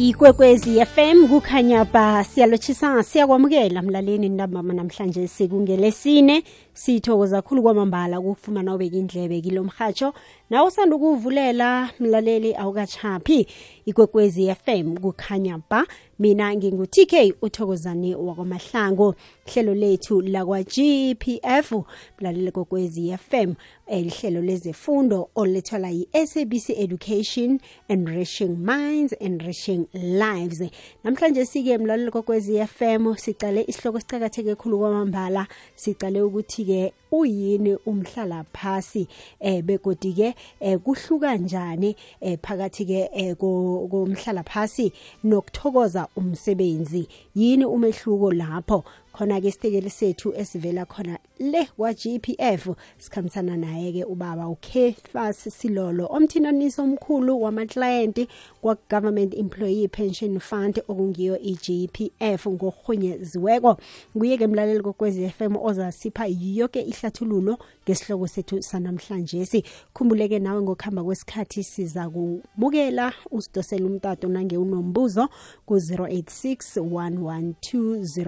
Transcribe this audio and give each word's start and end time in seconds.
ikwekwezi 0.00 0.86
fm 0.86 1.28
kukhanya 1.28 1.84
ba 1.84 2.24
siyalotshisanga 2.24 3.02
siyakwamukela 3.02 3.82
mlaleni 3.82 4.28
nabama 4.28 4.74
namhlanje 4.74 5.28
sikungelesine 5.28 6.42
sithokoza 6.72 7.42
khulu 7.42 7.62
kwamambala 7.62 8.20
ukufumana 8.20 8.74
ubeka 8.74 8.96
indlebe 8.96 9.40
kilo 9.40 9.64
mhatsho 9.64 10.14
nawe 10.50 10.68
usanda 10.68 10.96
ukuvulela 10.96 11.90
mlaleli 12.00 12.54
awukachaphi 12.56 13.46
ikwekwezi 13.86 14.54
fm 14.54 14.96
kukhanya 14.98 15.60
ba 15.70 15.86
mina 16.18 16.54
ngingu-tk 16.56 17.34
uthokozane 17.42 18.14
wakwamahlango 18.16 19.14
hlelo 19.44 19.74
lethu 19.74 20.20
lakwa-gpf 20.22 21.72
mlalela 22.20 22.50
kokwezi 22.50 23.16
fm 23.28 23.52
elihlelo 23.86 24.38
eh, 24.40 24.44
lezefundo 24.44 25.30
olethwala 25.34 25.90
yi-sabc 25.90 26.68
education 26.70 27.60
enriching 27.88 28.56
minds 28.58 29.14
enriching 29.20 29.86
lives 29.94 30.70
namhlanje 31.04 31.46
sike 31.46 31.78
mlalela 31.78 32.10
kokwezi 32.10 32.66
fm 32.66 33.16
sicale 33.16 33.62
isihloko 33.68 34.00
sicakatheke 34.00 34.54
khulu 34.54 34.78
kwamambala 34.78 35.46
sicale 35.74 36.22
ukuthi-ke 36.22 36.92
uyini 37.10 37.76
umhlala 37.86 38.44
phasi 38.54 39.06
eh 39.40 39.62
begodi 39.66 40.12
ke 40.14 40.30
eh, 40.60 40.78
kuhluka 40.78 41.26
kanjani 41.34 41.90
eh, 42.22 42.36
phakathi 42.38 42.84
ke 42.90 43.00
eh, 43.12 43.34
komhlala 43.34 44.42
phasi 44.46 44.92
nokuthokoza 45.24 46.08
umsebenzi 46.16 47.08
yini 47.38 47.64
umehluko 47.64 48.30
lapho 48.32 48.84
khona 49.12 49.40
ke 49.40 49.48
isitekeli 49.48 49.90
sethu 49.90 50.32
esivela 50.36 50.84
khona 50.86 51.18
le 51.38 51.62
wa-GPF 51.78 52.62
sikhambisana 53.04 53.56
naye 53.62 53.92
ke 53.92 54.04
ubaba 54.12 54.46
uKefas 54.52 55.40
Silolo 55.58 56.06
omthinaniso 56.16 56.80
omkhulu 56.84 57.40
wamaklayenti 57.42 58.28
kwa-Government 58.62 59.34
Employee 59.34 59.88
Pension 59.88 60.38
Fund 60.40 60.82
okungiyo 60.88 61.38
i-GPF 61.40 62.42
ngokuhunyeziweko 62.48 63.76
kuye 64.18 64.38
ke 64.38 64.46
mlaleli 64.46 64.80
kokwezi 64.80 65.28
FM 65.30 65.56
ozasipha 65.56 66.26
yonke 66.26 66.80
ihlathululo 66.80 67.58
ngesihloko 67.84 68.26
sethu 68.26 68.62
sanamhlanje 68.62 69.46
si 69.46 69.64
khumbuleke 69.94 70.38
nawe 70.38 70.62
ngokuhamba 70.62 71.04
kwesikhathi 71.04 71.64
siza 71.64 72.10
kumukela 72.10 73.12
usidosele 73.30 73.84
umtato 73.84 74.28
nange 74.28 74.56
unombuzo 74.56 75.28
ku-086 75.66 76.82
112 76.82 77.50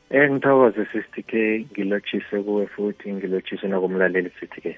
Eh 0.10 0.32
ngithokoze 0.32 0.86
sithi 0.92 1.24
ke 1.24 1.68
ngilotshise 1.72 2.42
kuwe 2.44 2.68
futhi 2.68 3.14
ngilotshise 3.14 3.68
nakumlaleli 3.68 4.30
sithi 4.40 4.62
ke 4.62 4.74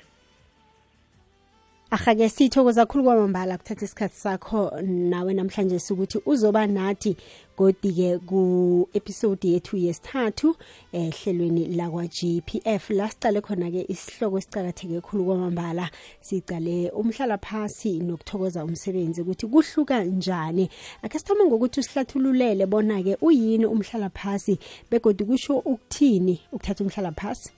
ahake 1.91 2.29
sithokoza 2.29 2.85
kakhulu 2.85 3.03
kwamambala 3.03 3.57
kuthatha 3.57 3.85
isikhathi 3.85 4.15
sakho 4.19 4.71
nawe 4.81 5.33
namhlanje 5.33 5.79
sukuthi 5.79 6.19
uzoba 6.25 6.67
nathi 6.67 7.15
kodike 7.55 8.17
ku 8.27 8.89
episode 8.93 9.47
yethu 9.47 9.77
yesithathu 9.77 10.55
eh, 10.91 11.07
ehlelweni 11.07 11.63
lakwa 11.79 12.03
GPF 12.07 12.83
lasicale 12.89 13.39
khona 13.41 13.71
ke 13.71 13.81
isihloko 13.93 14.37
sicakatheke 14.43 14.93
kakhulu 14.99 15.21
kwamambala 15.25 15.85
sicale 16.21 16.89
umhlala 16.91 17.37
phansi 17.39 17.99
nokuthokoza 18.03 18.65
umsebenzi 18.67 19.21
ukuthi 19.23 19.47
kuhluka 19.47 20.03
njani 20.03 20.69
ake 21.03 21.19
sithome 21.19 21.43
ngokuthi 21.47 21.79
usihlathululele 21.79 22.65
bona 22.65 22.99
ke 23.03 23.15
uyini 23.23 23.65
umhlala 23.65 24.09
phansi 24.09 24.59
begodi 24.91 25.23
kusho 25.23 25.57
ukuthini 25.63 26.35
ukuthatha 26.51 26.83
umhlala 26.83 27.11
phansi 27.15 27.49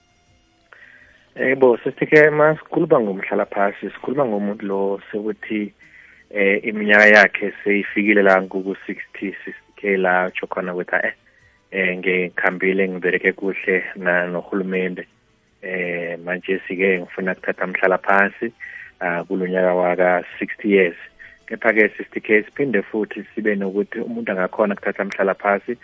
Yebo 1.40 1.74
eh, 1.74 1.80
sesike 1.84 2.30
masikhuluma 2.30 3.00
ngomhlala 3.00 3.44
phansi 3.54 3.88
sikhuluma 3.90 4.24
ngomuntu 4.28 4.64
lo 4.68 4.80
sekuthi 5.10 5.72
eh 6.30 6.60
iminyaka 6.68 7.06
yakhe 7.16 7.48
seyifikile 7.64 8.20
la 8.22 8.36
ku 8.44 8.60
60 8.60 8.76
60k 9.16 9.80
la 10.04 10.26
utsho 10.28 10.44
khona 10.52 10.74
ukuthi 10.76 10.96
eh 11.02 11.14
eh 11.72 11.90
ngikhambile 11.98 12.82
ngibereke 12.92 13.32
kuhle 13.32 13.80
na 13.96 14.26
nohulumende 14.28 15.06
eh 15.64 16.18
manje 16.24 16.60
sike 16.68 17.00
ngifuna 17.00 17.32
ukuthatha 17.32 17.64
umhlala 17.64 17.98
phansi 18.04 18.52
ah, 19.00 19.24
kulonyaka 19.24 19.72
waka 19.74 20.08
60 20.40 20.68
years 20.70 20.98
kepha-ke 21.48 21.88
60k 21.96 22.28
siphinde 22.44 22.82
futhi 22.84 23.24
sibe 23.34 23.54
nokuthi 23.56 23.98
umuntu 24.04 24.28
angakhona 24.36 24.74
ukuthatha 24.76 25.02
umhlala 25.08 25.32
phasi 25.40 25.76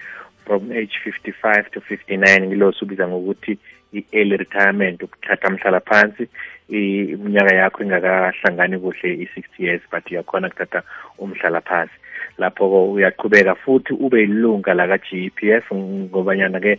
from 0.45 0.69
age 0.71 0.93
55 1.05 1.71
to 1.73 1.81
59 1.81 2.45
ngilo 2.47 2.73
sibiza 2.77 3.09
ngokuthi 3.09 3.57
i-early 3.93 4.37
retirement 4.37 5.03
ukuthatha 5.03 5.51
mhlala 5.51 5.81
phansi 5.87 6.29
iminyaka 6.69 7.55
yakho 7.55 7.85
ingakahlangani 7.85 8.79
kuhle 8.79 9.15
i-60 9.15 9.65
years 9.65 9.83
but 9.93 10.11
uyakhona 10.11 10.51
kuthatha 10.51 10.83
umhlala 11.19 11.61
phansi 11.61 11.95
lapho-ko 12.39 12.85
uyaqhubeka 12.93 13.55
futhi 13.55 13.93
ube 14.05 14.19
yilunga 14.21 14.75
laka-g 14.75 15.09
p 15.37 15.53
f 15.63 15.67
ngobanyana-ke 15.75 16.73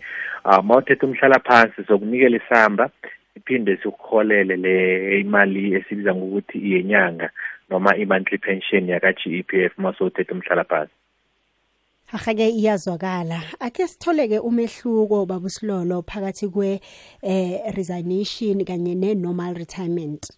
um 0.46 0.52
ah, 0.52 0.62
ma 0.62 0.78
uthetha 0.78 1.08
umhlala 1.08 1.40
phansi 1.40 1.84
sokunikela 1.88 2.38
isamba 2.42 2.90
iphinde 3.38 3.78
sikuholele 3.82 4.56
le 4.66 4.74
imali 5.20 5.74
esibiza 5.76 6.16
ngokuthi 6.16 6.58
iyenyanga 6.58 7.28
noma 7.70 7.96
i-monthly 8.04 8.38
pension 8.38 8.88
yaka-g 8.88 9.22
e 9.40 9.44
p 9.48 9.64
f 9.64 9.72
uma 9.78 9.94
sowuthetha 9.94 10.34
umhlala 10.34 10.64
phansi 10.64 10.92
Ahake 12.12 12.50
iyazwakala. 12.50 13.42
Ake 13.60 13.88
sitholeke 13.88 14.40
umehluko 14.40 15.26
babu 15.26 15.50
Silolo 15.50 16.02
phakathi 16.08 16.48
kwe 16.48 16.80
eh 17.22 17.60
resignation 17.76 18.64
kanye 18.66 18.96
ne 18.96 19.14
normal 19.16 19.54
retirement. 19.56 20.32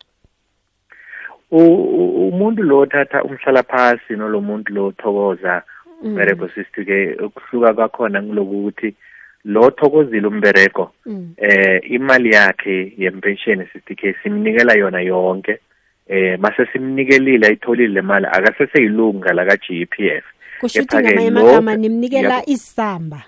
Umuntu 1.52 2.64
lo 2.64 2.86
thatha 2.86 3.22
umhlala 3.24 3.62
phansi 3.64 4.16
nolomuntu 4.18 4.74
lo 4.74 4.92
thokoza 4.98 5.62
mm. 6.02 6.10
umbereko 6.10 6.50
sisitike 6.50 7.14
ukuhluka 7.22 7.74
kwakhona 7.74 8.24
ngilokuthi 8.24 8.96
lo 9.46 9.70
thokozile 9.70 10.28
umbereko 10.28 10.92
mm. 11.06 11.34
eh 11.38 11.82
imali 11.92 12.32
yakhe 12.34 12.94
yempension 12.98 13.62
sisitike 13.66 14.16
simnikela 14.24 14.74
yona 14.74 15.02
yonke 15.02 15.60
eh 16.08 16.38
base 16.38 16.66
simnikelile 16.74 17.48
ayitholile 17.48 17.94
le 17.94 18.02
mali 18.02 18.26
akaseseyilunga 18.26 19.34
la 19.34 19.46
ka 19.46 19.58
GPF 19.58 20.24
kusho 20.60 20.82
ukuthi 20.84 21.04
ngamanye 21.04 21.28
amagama 21.30 21.76
nimnikela 21.76 22.50
isamba 22.50 23.24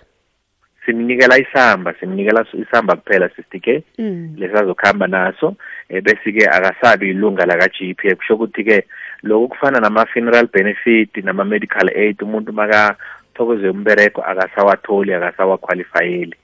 simnikela 0.85 1.39
isamba 1.39 1.95
simnikela 1.99 2.45
isamba 2.53 2.95
kuphela 2.95 3.29
sisti 3.29 3.59
ke 3.59 3.83
mm. 3.97 4.35
lesazokuhamba 4.37 5.07
naso 5.07 5.55
eh, 5.89 6.03
bese-ke 6.03 6.47
akasabi 6.49 7.09
ilunga 7.09 7.45
laka-g 7.45 7.93
p 7.93 8.07
f 8.09 8.17
kusho 8.17 8.35
ukuthi-ke 8.35 8.83
lokhu 9.23 9.47
kufana 9.47 9.79
nama-funeral 9.79 10.47
benefit 10.47 11.17
nama-medical 11.23 11.87
aid 11.95 12.21
umuntu 12.23 12.51
makathokoze 12.53 13.69
umbereko 13.69 14.21
akasawatholi 14.21 15.13
akasawakhwalifayeli 15.13 16.35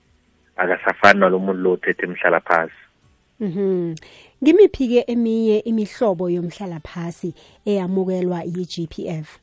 akasafani 0.58 1.20
nalo 1.20 1.40
muntu 1.40 1.54
lo 1.62 1.74
uthethe 1.74 2.06
imhlala 2.06 2.40
phasi 2.40 2.76
Mhm. 3.40 3.94
Ngimiphi 4.44 4.86
ke 4.90 5.04
eminye 5.08 5.60
imihlobo 5.70 6.26
yomhlala 6.30 6.82
phasi 6.82 7.30
eyamukelwa 7.70 8.42
yi-GPF? 8.50 9.38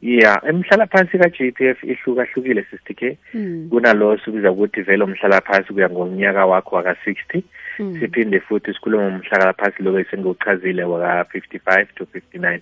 Yeah, 0.00 0.38
emhlalaphansi 0.46 1.18
ka-JPF 1.18 1.82
ihlukahlukile 1.82 2.62
sister 2.70 2.94
K. 2.94 3.18
Hmm. 3.34 3.66
Kunalo 3.70 4.14
sikubiza 4.22 4.52
ukuthi 4.54 4.82
vele 4.86 5.02
umhlalaphansi 5.04 5.72
kuya 5.74 5.90
ngomnyaka 5.90 6.46
wakho 6.46 6.76
waka 6.78 6.94
60. 7.04 7.42
Hmm. 7.78 7.98
Siphinde 8.00 8.38
futhi 8.46 8.70
sikhuluma 8.78 9.10
ngomhlalaphansi 9.10 9.82
lo 9.82 9.98
esengochazile 9.98 10.84
waka 10.86 11.24
55 11.34 11.98
to 11.98 12.04
59. 12.06 12.60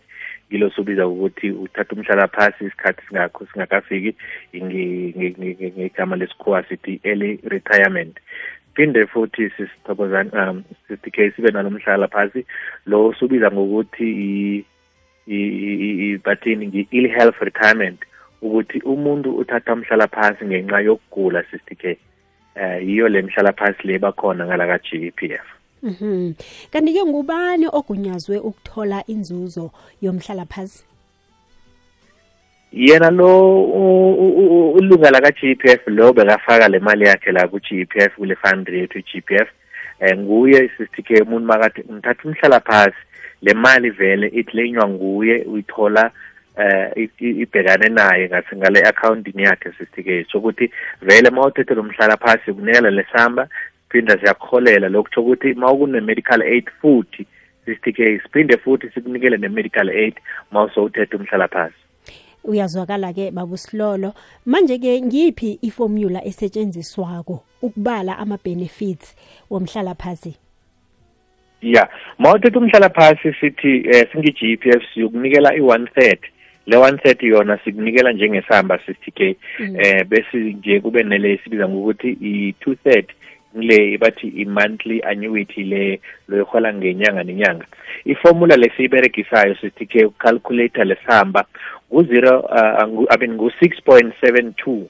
Ngilo 0.49 0.71
sobiza 0.73 1.05
ukuthi 1.07 1.51
uthatha 1.53 1.93
umhlalaphansi 1.93 2.65
isikhathi 2.73 3.05
singakho 3.09 3.45
singakafiki 3.53 4.15
ngegama 5.77 6.17
lesikhuwa 6.17 6.63
sithi 6.69 7.01
early 7.05 7.37
retirement. 7.45 8.17
phinde 8.77 9.05
futhi 9.13 9.49
sisithokozana 9.57 10.51
um 10.53 10.65
sithi 10.89 11.09
ke 11.11 11.31
sibe 11.33 11.49
nalomhlala 11.53 12.09
phansi 12.13 12.45
lo 12.87 13.13
subiza 13.17 13.49
ngokuthi 13.51 14.09
bathini 16.25 16.87
i-health 16.91 17.37
retirement 17.41 17.99
ukuthi 18.43 18.79
umuntu 18.85 19.37
uthatha 19.37 19.73
umhlala 19.73 20.09
phansi 20.09 20.45
ngenxa 20.47 20.79
yokugula 20.87 21.43
sister 21.51 21.75
k 21.77 21.85
eh 22.55 22.79
yiyo 22.89 23.09
le 23.09 23.23
mhlala 23.23 23.53
phansi 23.53 23.83
le 23.87 23.99
bakhona 23.99 24.47
ngala 24.47 24.67
ka 24.67 24.79
GEPF 24.79 25.47
Mhm. 25.83 26.33
Kanti 26.73 26.91
ke 26.97 27.05
ngubani 27.05 27.67
ogunyazwe 27.69 28.39
ukuthola 28.41 29.05
inzuzo 29.07 29.71
yomhlala 30.03 30.47
phansi? 30.49 30.85
Yena 32.73 33.11
lo 33.11 33.29
ulunga 34.79 35.11
la 35.11 35.21
ka 35.21 35.31
GEPF 35.31 35.87
lo 35.87 36.13
bekafaka 36.13 36.69
le 36.71 36.79
mali 36.79 37.05
yakhe 37.07 37.31
la 37.33 37.47
ku 37.49 37.59
GPF 37.61 38.17
kule 38.17 38.35
fund 38.35 38.67
rate 38.69 39.03
GEPF. 39.05 39.49
Eh 40.01 40.17
nguye 40.17 40.71
sister 40.81 41.05
K 41.05 41.23
umuntu 41.23 41.47
makathi 41.47 41.81
ngithatha 41.85 42.25
umhlala 42.25 42.61
phansi 42.65 42.99
le 43.47 43.55
mali 43.55 43.91
vele 43.91 44.31
lenywa 44.53 44.89
nguye 44.89 45.43
uyithola 45.45 46.11
eh 46.59 47.09
ibhekane 47.19 47.89
naye 47.89 48.29
ngathi 48.29 48.57
ngale 48.57 48.83
accountini 48.83 49.43
yakhe 49.43 49.73
sisike 49.79 50.27
sokuthi 50.33 50.71
vele 51.03 51.31
mawuthethe 51.31 51.75
lomhlala 51.75 52.17
phansi 52.17 52.53
kunela 52.53 52.91
lesamba 52.91 53.49
siphinda 53.87 54.19
siyakholela 54.19 54.89
lokuthi 54.89 55.21
ukuthi 55.21 55.55
mawukune-medical 55.55 56.43
aid 56.43 56.67
futhi 56.81 57.27
sisitike 57.65 58.19
siphinde 58.21 58.57
futhi 58.57 58.91
sikunikele 58.95 59.37
ne-medical 59.37 59.89
aid 59.89 60.15
mawusowuthethe 60.51 61.17
umhlala 61.17 61.49
phansi 61.49 61.81
uyazwakala-ke 62.45 63.31
babusilolo 63.31 64.15
manje-ke 64.47 65.03
ngiphi 65.07 65.59
iformula 65.63 66.25
esetshenziswako 66.31 67.37
ukubala 67.63 68.19
ama-benefits 68.19 69.17
womhlalaphasi 69.51 70.35
ya 71.63 71.89
ma 72.19 72.35
uthetha 72.37 72.59
umhlalaphasi 72.61 73.33
sithi 73.41 73.73
eh 73.89 74.05
singi-g 74.13 74.57
p 74.61 74.71
f 74.71 74.83
siyokunikela 74.93 75.57
i-one 75.57 75.89
third 75.97 76.21
le 76.67 76.77
one 76.77 76.99
third 76.99 77.21
yona 77.23 77.59
sikunikela 77.65 78.13
njengesamba 78.13 78.79
sixty 78.87 79.11
k 79.11 79.37
mm. 79.61 79.77
eh 79.81 80.05
bese 80.09 80.37
nje 80.37 80.81
kube 80.81 81.03
nele 81.03 81.41
sibiza 81.45 81.69
ngokuthi 81.69 82.11
i-two 82.21 82.75
third 82.75 83.09
le 83.55 83.97
bathi 83.99 84.29
i-monthly 84.29 85.01
annuity 85.01 85.65
le 85.65 86.01
loyihola 86.29 86.75
ngenyanga 86.75 87.23
nenyanga 87.25 87.67
iformula 88.05 88.57
lesiyiberegisayo 88.57 89.55
sithi 89.61 89.87
ke 89.87 90.05
ukucalculator 90.05 90.85
lesihamba 90.85 91.45
ngu-zero 91.93 92.41
uh, 92.41 93.33
ngu-six 93.33 93.81
point 93.85 94.13
seven 94.21 94.53
two 94.55 94.85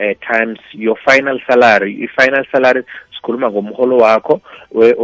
uh, 0.00 0.14
times 0.32 0.58
your 0.72 0.96
final 1.04 1.38
salary 1.50 1.94
i-final 2.04 2.44
salary 2.52 2.82
sikhuluma 3.14 3.48
ngomholo 3.54 3.96
wakho 4.04 4.36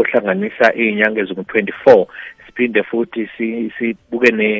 ohlanganisa 0.00 0.72
iy'nyanga 0.82 1.20
ezingu-24 1.22 2.06
siphinde 2.46 2.82
futhi 2.90 3.28
sibuke 3.36 4.28
si, 4.30 4.36
ne 4.38 4.50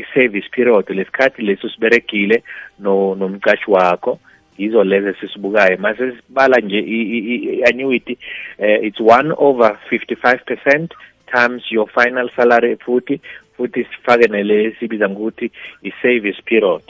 i-service 0.00 0.48
period 0.56 0.84
lesikhathi 0.98 1.40
leso 1.48 1.66
siberegile 1.74 2.38
nomcashi 2.78 3.68
no 3.68 3.74
wakho 3.76 4.12
yizo 4.58 4.84
lezi 4.84 5.14
sisibukayo 5.20 5.78
mase 5.78 6.12
sibala 6.18 6.58
nje 6.60 6.78
i-annuity 6.78 8.14
uh, 8.58 8.64
eh, 8.64 8.78
it's 8.86 9.00
one 9.00 9.34
over 9.38 9.78
55 9.90 10.44
percent 10.48 10.94
times 11.32 11.62
your 11.72 11.88
final 11.88 12.30
salary 12.36 12.76
futhi 12.76 13.20
futhi 13.56 13.84
sifake 13.92 14.28
nele 14.28 14.76
sibiza 14.78 15.08
ngokuthi 15.08 15.50
i-service 15.82 16.42
period 16.44 16.82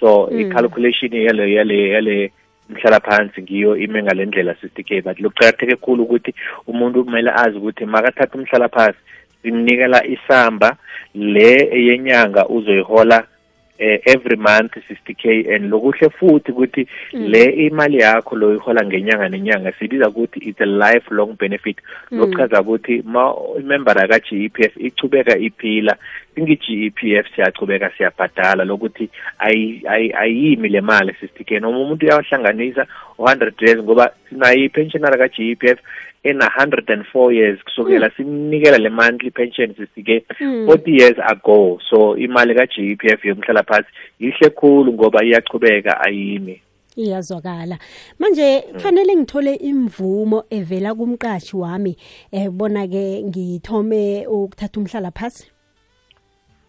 so 0.00 0.28
mm. 0.32 0.40
i-calculation 0.40 1.12
yale 1.12 1.52
yale 1.52 1.88
yale 1.88 2.32
mhlala 2.68 3.00
phansi 3.00 3.42
ngiyo 3.42 3.76
ime 3.76 4.02
ngale 4.02 4.26
ndlela 4.28 4.54
sithi 4.60 4.84
ke 4.84 5.00
but 5.04 5.20
lokuqakatheke 5.20 5.76
khulu 5.80 6.02
ukuthi 6.02 6.34
umuntu 6.66 7.04
kumele 7.04 7.30
azi 7.30 7.56
ukuthi 7.58 7.84
makathatha 7.86 8.38
umhlala 8.38 8.68
phansi 8.68 8.98
simnikela 9.42 10.04
isamba 10.06 10.76
le 11.14 11.68
yenyanga 11.86 12.46
uzoyihola 12.48 13.24
eh, 13.78 14.00
every 14.06 14.36
month 14.36 14.76
60k 14.76 15.54
and 15.54 15.70
lokuhle 15.72 16.10
futhi 16.10 16.52
ukuthi 16.52 16.84
mm. 17.14 17.26
le 17.26 17.44
imali 17.66 17.98
yakho 17.98 18.36
loyihola 18.36 18.84
ngenyanga 18.86 19.28
nenyanga 19.28 19.72
sibiza 19.78 20.08
ukuthi 20.08 20.38
it's 20.44 20.60
a 20.60 20.66
life 20.66 21.08
long 21.10 21.34
benefit 21.40 21.76
mm. 22.10 22.18
lokuchaza 22.18 22.60
ukuthi 22.60 23.02
ma 23.06 23.32
imembera 23.60 24.08
ka-g 24.08 24.44
e 24.44 24.48
p 24.48 24.64
f 24.68 24.72
ichubeka 24.76 25.38
iphila 25.40 25.96
ingi-GEPF 26.38 27.26
siyachubeka 27.34 27.90
siyabhadala 27.96 28.64
lokuthi 28.64 29.08
ayimi 30.22 30.68
le 30.68 30.80
mali 30.80 31.12
sisithikeni 31.14 31.60
noma 31.60 31.78
umuntu 31.80 32.06
uyawahlanganisa 32.06 32.86
u-hundred 33.20 33.54
years 33.66 33.82
ngoba 33.82 34.06
sinayo 34.28 34.60
i-pensionara 34.64 35.16
ka-GEPF 35.22 35.78
ena-hundred 36.28 36.88
and 36.94 37.04
four 37.12 37.32
years 37.32 37.58
kusukela 37.64 38.08
mm. 38.08 38.12
simnikela 38.16 38.78
le 38.78 38.88
monthly 38.88 39.30
pension 39.30 39.74
sisike 39.78 40.16
mm. 40.40 40.66
forty 40.66 40.92
years 41.00 41.18
ago 41.32 41.78
so 41.90 42.16
imali 42.16 42.54
ka-GEPF 42.54 43.24
yomhlala 43.24 43.62
phansi 43.62 43.90
yihle 44.20 44.50
khulu 44.50 44.92
ngoba 44.92 45.24
iyachubeka 45.24 46.00
ayimi 46.00 46.62
iyazwakala 46.96 47.78
manje 48.18 48.62
mm. 48.66 48.72
kufanele 48.72 49.16
ngithole 49.16 49.54
imvumo 49.54 50.44
evela 50.50 50.94
kumqashi 50.94 51.56
wami 51.56 51.96
ebona 52.44 52.84
eh, 52.84 52.90
ke 52.92 53.04
ngithome 53.28 54.26
ukuthatha 54.26 54.80
umhlala 54.80 55.10
phasi 55.10 55.46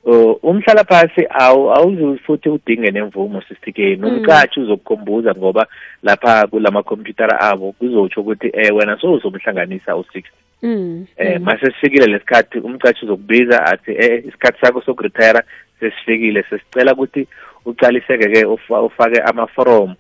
Uh, 0.04 0.36
umhlala 0.44 0.84
phansi 0.90 1.24
awuzufuthi 1.44 2.50
udinge 2.50 2.92
nemvumo 2.92 3.42
sisithike 3.42 3.96
nomqatshi 3.96 4.60
mm. 4.60 4.63
uzokukhumbuza 4.66 5.31
ngoba 5.38 5.63
lapha 6.04 6.48
kulama 6.51 6.84
computer 6.84 7.28
abo 7.50 7.72
kuzotsho 7.78 8.19
ukuthi 8.22 8.48
eh 8.62 8.72
wena 8.75 8.96
sowuzomhlanganisa 9.01 9.92
u6 10.01 10.13
mm. 10.63 11.06
eh 11.24 11.38
mase 11.44 11.66
sifikile 11.75 12.06
lesikhathi 12.07 12.57
umqatshi 12.68 13.01
uzokubiza 13.06 13.57
athi 13.72 13.92
eh 14.04 14.24
isikhathi 14.28 14.57
sakho 14.62 14.80
sokuretire 14.88 15.42
sesifikile 15.80 16.40
sesicela 16.50 16.92
ukuthi 16.95 17.22
ucaliseke 17.68 18.28
ke 18.34 18.42
ufake 18.86 19.19
ama 19.30 19.48
form 19.52 19.95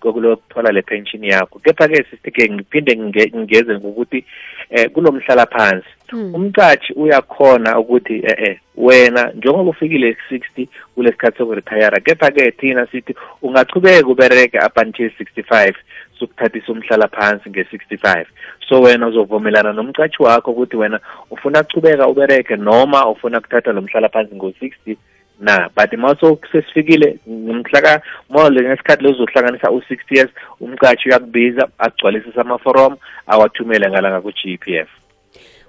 kokulothola 0.00 0.72
le 0.72 0.82
pension 0.82 1.20
yakho 1.22 1.60
kepha-ke 1.60 2.00
sithi-ke 2.10 2.48
ngiphinde 2.48 2.92
ngingeze 2.96 3.76
ngokuthi 3.78 4.24
eh, 4.70 4.88
um 4.94 5.20
phansi 5.20 5.88
hmm. 6.08 6.34
umqatshi 6.34 6.92
uyakhona 6.96 7.78
ukuthi 7.78 8.22
e-e 8.26 8.60
wena 8.76 9.30
njengoba 9.34 9.70
ufikile 9.70 10.16
sixty 10.28 10.68
kule 10.94 11.10
sikhathi 11.12 11.38
sokurithayara 11.38 12.00
kepha-ke 12.00 12.50
thina 12.56 12.86
sithi 12.86 13.14
ungachubeka 13.42 14.08
ubereke 14.08 14.56
up 14.64 14.72
sixty-five 15.18 15.76
sokuthathisa 16.18 17.08
phansi 17.12 17.50
nge-65 17.50 18.26
so 18.68 18.80
wena 18.80 19.06
uzovumelana 19.06 19.72
nomqatshi 19.72 20.22
wakho 20.22 20.50
ukuthi 20.50 20.76
wena 20.76 21.00
ufuna 21.30 21.62
kuchubeka 21.62 22.06
ubereke 22.08 22.56
noma 22.56 23.06
ufuna 23.08 23.40
kuthatha 23.40 23.72
lo 23.72 23.82
mhlalaphansi 23.82 24.34
ngo-60 24.34 24.96
na 25.40 25.68
but 25.74 25.92
mawusesfikile 25.92 27.18
ngimhlaka 27.28 28.02
mawle 28.28 28.62
ngesikhathi 28.62 29.02
lezo 29.04 29.14
uzohlanganisa 29.22 29.70
u 29.70 29.76
60 29.78 29.96
years 30.16 30.30
umqatshi 30.60 31.08
uyakubiza 31.08 31.68
agcwalisise 31.78 32.40
amaforomu 32.40 32.96
awathumele 33.26 33.88
ngalanga 33.90 34.20
ku-g 34.20 34.58
p 34.58 34.76
f 34.78 34.88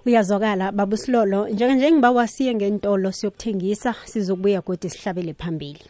uyazwakala 0.06 0.72
baba 0.72 0.94
usilolo 0.94 1.48
njenganje 1.50 1.92
ngiba 1.92 2.12
wasiye 2.12 2.56
ngentolo 2.56 3.12
siyokuthengisa 3.12 3.94
sizokubuya 4.04 4.62
kodwa 4.62 4.90
sihlabele 4.90 5.34
phambili 5.34 5.82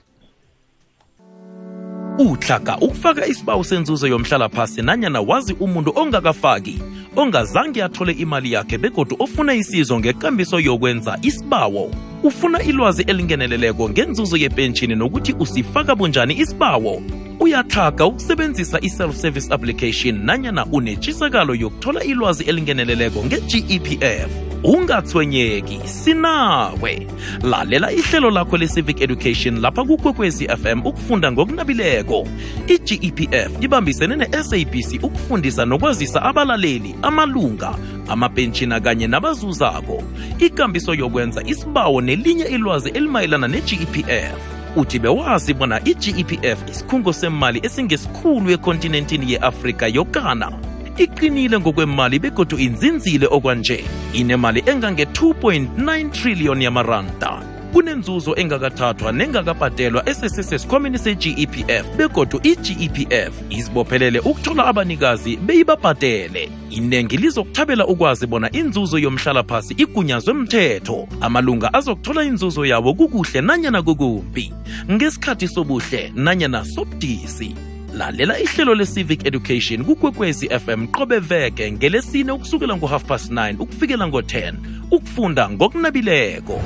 uhlaga 2.20 2.78
ukufaka 2.82 3.26
isibawu 3.26 3.64
senzuzo 3.64 4.08
yomhlalaphasi 4.08 4.82
nanyana 4.82 5.22
wazi 5.22 5.54
umuntu 5.60 5.94
ongakafaki 5.96 6.84
ongazange 7.16 7.84
athole 7.84 8.12
imali 8.12 8.52
yakhe 8.52 8.78
begodu 8.78 9.16
ofuna 9.20 9.54
isizo 9.54 10.00
ngekambiso 10.00 10.60
yokwenza 10.60 11.18
isibawo 11.22 11.92
ufuna 12.24 12.62
ilwazi 12.64 13.02
elingeneleleko 13.02 13.90
ngenzuzo 13.90 14.38
yepentshini 14.38 14.96
nokuthi 14.96 15.36
usifaka 15.40 15.96
bunjani 15.96 16.34
isibawo 16.40 17.02
uyathaga 17.42 18.06
ukusebenzisa 18.06 18.80
i-self-service 18.82 19.48
application 19.54 20.16
nanyana 20.24 20.66
unetshisakalo 20.66 21.56
yokuthola 21.56 22.04
ilwazi 22.04 22.44
elingeneleleko 22.44 23.24
nge-gepf 23.26 24.32
ungathwenyeki 24.64 25.80
sinawe 25.88 27.08
lalela 27.44 27.92
ihlelo 27.92 28.30
lakho 28.32 28.58
le-civic 28.58 29.02
education 29.02 29.60
lapha 29.62 29.84
kukwekwezi 29.84 30.48
fm 30.48 30.80
ukufunda 30.86 31.32
ngokunabileko 31.32 32.28
i-gepf 32.68 33.52
ibambisene 33.64 34.16
ne-sabc 34.16 35.04
ukufundisa 35.04 35.66
nokwazisa 35.66 36.22
abalaleli 36.24 36.96
amalunga 37.02 37.76
amapentshina 38.10 38.80
kanye 38.80 39.08
nabazuzako 39.08 40.04
ikambiso 40.40 40.94
yokwenza 40.94 41.44
isibawo 41.46 42.02
nelinye 42.02 42.44
ilwazi 42.44 42.90
elimayelana 42.90 43.48
ne-gepf 43.48 44.32
bewazi 44.76 45.54
bona 45.54 45.80
i-gepf 45.86 46.60
isikhungo 46.70 47.14
semali 47.14 47.60
esingesikhulu 47.64 48.52
ekontinentini 48.52 49.32
ye-afrika 49.34 49.88
yokana 49.88 50.52
iqinile 50.98 51.60
ngokwemali 51.60 52.20
begodu 52.20 52.58
inzinzile 52.58 53.28
okwanje 53.32 53.84
inemali 54.14 54.62
engange-2.9 54.62 56.10
trillion 56.12 56.62
yamaranta 56.62 57.61
kunenzuzo 57.74 58.36
engakathathwa 58.36 59.12
nengakabhadelwa 59.12 60.10
esesesesikhwameni 60.10 60.98
se-gepf 60.98 61.86
begodwa 61.98 62.40
i-gepf 62.44 63.34
izibophelele 63.50 64.20
ukuthola 64.20 64.66
abanikazi 64.66 65.38
beyibabhatele 65.38 66.50
inengi 66.70 67.18
lizokuthabela 67.18 67.86
ukwazi 67.88 68.28
bona 68.28 68.52
inzuzo 68.52 68.98
yomhlalaphasi 69.00 69.74
igunyazwe 69.74 70.34
mthetho 70.34 71.08
amalunga 71.22 71.74
azokuthola 71.74 72.24
inzuzo 72.24 72.66
yabo 72.66 72.94
kukuhle 72.94 73.42
nanyana 73.42 73.82
kukumbi 73.84 74.54
ngesikhathi 74.92 75.48
sobuhle 75.48 76.12
nanyana 76.16 76.66
sobudisi 76.66 77.56
lalela 77.98 78.40
ihlelo 78.40 78.76
le-civic 78.76 79.26
education 79.26 79.84
kukwekwezi 79.84 80.50
fm 80.60 80.88
qobe 80.88 81.20
veke 81.20 81.72
ngelesine 81.72 82.32
ukusukela 82.32 82.78
ngo-half 82.78 83.04
past 83.06 83.32
9 83.32 83.56
ukufikela 83.60 84.08
ngo-10 84.08 84.54
ukufunda 84.92 85.50
ngokunabileko 85.50 86.60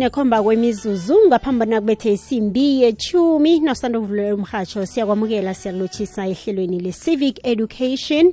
nekhomba 0.00 0.38
kwemizuzu 0.42 1.16
ngaphambi 1.28 1.58
bona 1.64 1.80
kubethe 1.80 2.12
isimbi 2.12 2.82
yechumi 2.82 3.60
nosanda 3.60 4.00
kuvulela 4.00 4.34
umhatsho 4.34 4.86
siyakwamukela 4.86 5.52
siyalotshisa 5.54 6.22
ehlelweni 6.26 6.80
le-civic 6.80 7.36
education 7.44 8.32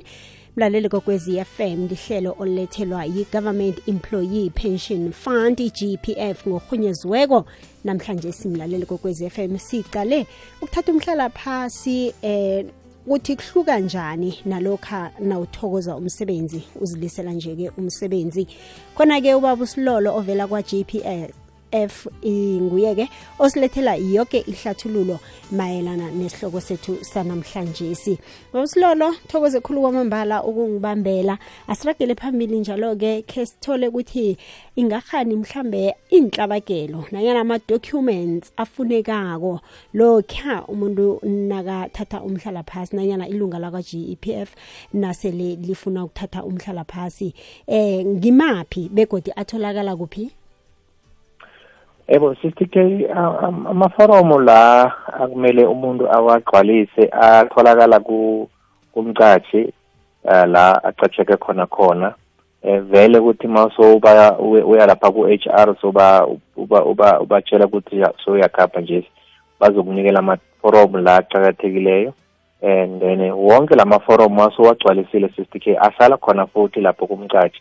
mlaleli 0.56 0.88
kokwezi 0.88 1.44
fm 1.44 1.86
lihlelo 1.90 2.34
olulethelwa 2.38 3.04
yi-government 3.04 3.78
employee 3.88 4.48
pension 4.50 5.12
fund 5.12 5.60
i-gpf 5.60 6.46
ngorhunyeziweko 6.48 7.44
namhlanje 7.84 8.32
simlaleli 8.32 8.86
kokwezi 8.86 9.30
fm 9.30 9.58
sicale 9.58 10.26
ukuthatha 10.62 10.92
umhlala 10.92 11.28
phasi 11.30 12.14
eh 12.22 12.64
ukuthi 13.06 13.36
kuhluka 13.36 13.78
njani 13.80 14.38
nalokha 14.44 15.10
nawuthokoza 15.20 15.96
umsebenzi 15.96 16.62
uzilisela 16.80 17.30
nje-ke 17.36 17.66
umsebenzi 17.76 18.46
khona-ke 18.96 19.34
ubaba 19.34 19.64
usilolo 19.64 20.16
ovela 20.16 20.46
kwa-gps 20.46 21.47
FE 21.72 22.60
nguye 22.60 22.94
ke 22.94 23.08
osilethela 23.38 23.96
yonke 23.96 24.38
ihlathululo 24.48 25.20
mayelana 25.52 26.10
nesihloko 26.10 26.60
sethu 26.60 26.96
sanamhlanje 27.04 27.94
si 27.94 28.18
ngosilolo 28.54 29.12
thokoze 29.28 29.60
khulu 29.60 29.80
kwamambala 29.80 30.42
ukungibambela 30.44 31.38
asiragele 31.68 32.14
phambili 32.14 32.58
njalo 32.60 32.96
ke 32.96 33.22
ke 33.22 33.46
sithole 33.46 33.88
ukuthi 33.88 34.36
ingahani 34.76 35.36
mhlambe 35.36 35.94
inhlabakelo 36.10 37.04
nanyana 37.12 37.40
ama 37.40 37.58
documents 37.68 38.52
afunekako 38.56 39.60
lokha 39.94 40.64
umuntu 40.68 41.20
nakathatha 41.24 42.22
umhlala 42.22 42.62
phasi 42.62 42.96
nanyana 42.96 43.28
ilunga 43.28 43.58
lakwa 43.58 43.82
GEPF 43.82 44.48
nasele 44.94 45.56
lifuna 45.56 46.04
ukuthatha 46.04 46.44
umhlala 46.44 46.84
phasi 46.84 47.34
eh 47.66 48.04
ngimapi 48.06 48.88
begodi 48.88 49.30
atholakala 49.36 49.96
kuphi 49.96 50.32
yebo 52.08 52.34
sithi 52.34 52.64
ke 52.66 53.04
amaforomo 53.12 54.40
la 54.40 54.82
akumele 55.06 55.64
umuntu 55.64 56.08
awagcwalise 56.12 57.08
atholakala 57.12 58.00
kumcatshi 58.92 59.72
la 60.46 60.82
acatsheke 60.84 61.36
khona 61.36 61.66
khona 61.66 62.14
e, 62.62 62.78
vele 62.80 63.18
ukuthi 63.18 63.46
ma 63.46 63.68
uya 64.40 64.86
lapha 64.86 65.10
ku-HR 65.12 65.74
soba 65.80 66.26
uba 66.56 67.18
ubatshela 67.20 67.66
ukuthi 67.68 68.00
souyakhapha 68.24 68.80
nje 68.80 69.04
bazokunikela 69.60 70.18
amaforomu 70.18 70.98
la 70.98 71.16
aqakathekileyo 71.20 72.14
and 72.62 73.00
then 73.02 73.20
wonke 73.36 73.74
la 73.76 73.84
maforomu 73.84 74.44
asowagcwalisile 74.48 75.26
60 75.28 75.60
k 75.60 75.76
asala 75.76 76.16
khona 76.16 76.46
futhi 76.46 76.80
lapho 76.80 77.06
kumcashi 77.06 77.60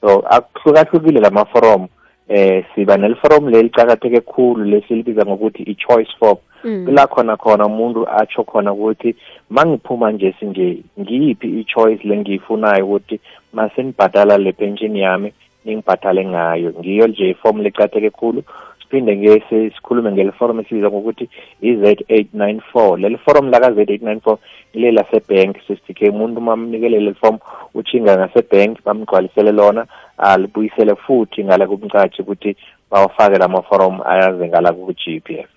so 0.00 0.18
akuhlukahlukile 0.30 1.18
la 1.20 1.30
maforomu 1.30 1.88
eh 2.28 2.62
siba 2.74 2.96
nelform 2.96 3.48
lelicakatheke 3.48 4.20
khulu 4.20 4.64
lesilibiza 4.64 5.24
ngokuthi 5.24 5.62
i-choice 5.62 6.12
form 6.20 6.36
kula 6.84 7.02
mm. 7.02 7.08
khona 7.14 7.36
khona 7.36 7.66
umuntu 7.66 8.04
atsho 8.08 8.44
khona 8.44 8.72
ukuthi 8.72 9.14
mangiphuma 9.50 10.12
nje 10.12 10.34
sinje 10.40 10.78
ngiyiphi 11.00 11.48
i-choice 11.60 12.04
lengiyifunayo 12.08 12.84
ukuthi 12.86 13.20
masenibhatala 13.52 14.38
le 14.38 14.52
pension 14.52 14.96
yami 14.96 15.32
ningibhathale 15.64 16.24
ngayo 16.26 16.72
ngiyo 16.80 17.06
nje 17.06 17.28
iform 17.30 17.60
licatheke 17.62 18.10
khulu 18.10 18.42
siphinde 18.82 19.16
ngese 19.16 19.70
sikhulume 19.70 20.12
ngeliforum 20.12 20.60
esibizwa 20.60 20.90
ngokuthi 20.90 21.28
i-Z894 21.62 22.96
leli 23.00 23.16
forum 23.18 23.50
laka 23.50 23.70
Z894 23.72 24.36
ile 24.74 24.90
lasebhenki 24.92 25.60
sesithi 25.64 25.94
ke 25.94 26.08
umuntu 26.12 26.40
uma 26.40 26.56
mnikele 26.56 27.00
leli 27.00 27.14
form 27.14 27.38
utshinga 27.74 28.16
ngasebhenki 28.16 28.80
bamgcwalisele 28.84 29.52
lona 29.52 29.86
alibuyisele 30.18 30.94
futhi 30.96 31.44
ngala 31.44 31.66
kumcashi 31.66 32.22
ukuthi 32.22 32.56
bawafake 32.90 33.38
la 33.38 33.48
maforum 33.48 34.00
ayaze 34.06 34.48
ngala 34.48 34.72
ku-g 34.72 35.20
p 35.20 35.26
f 35.38 35.48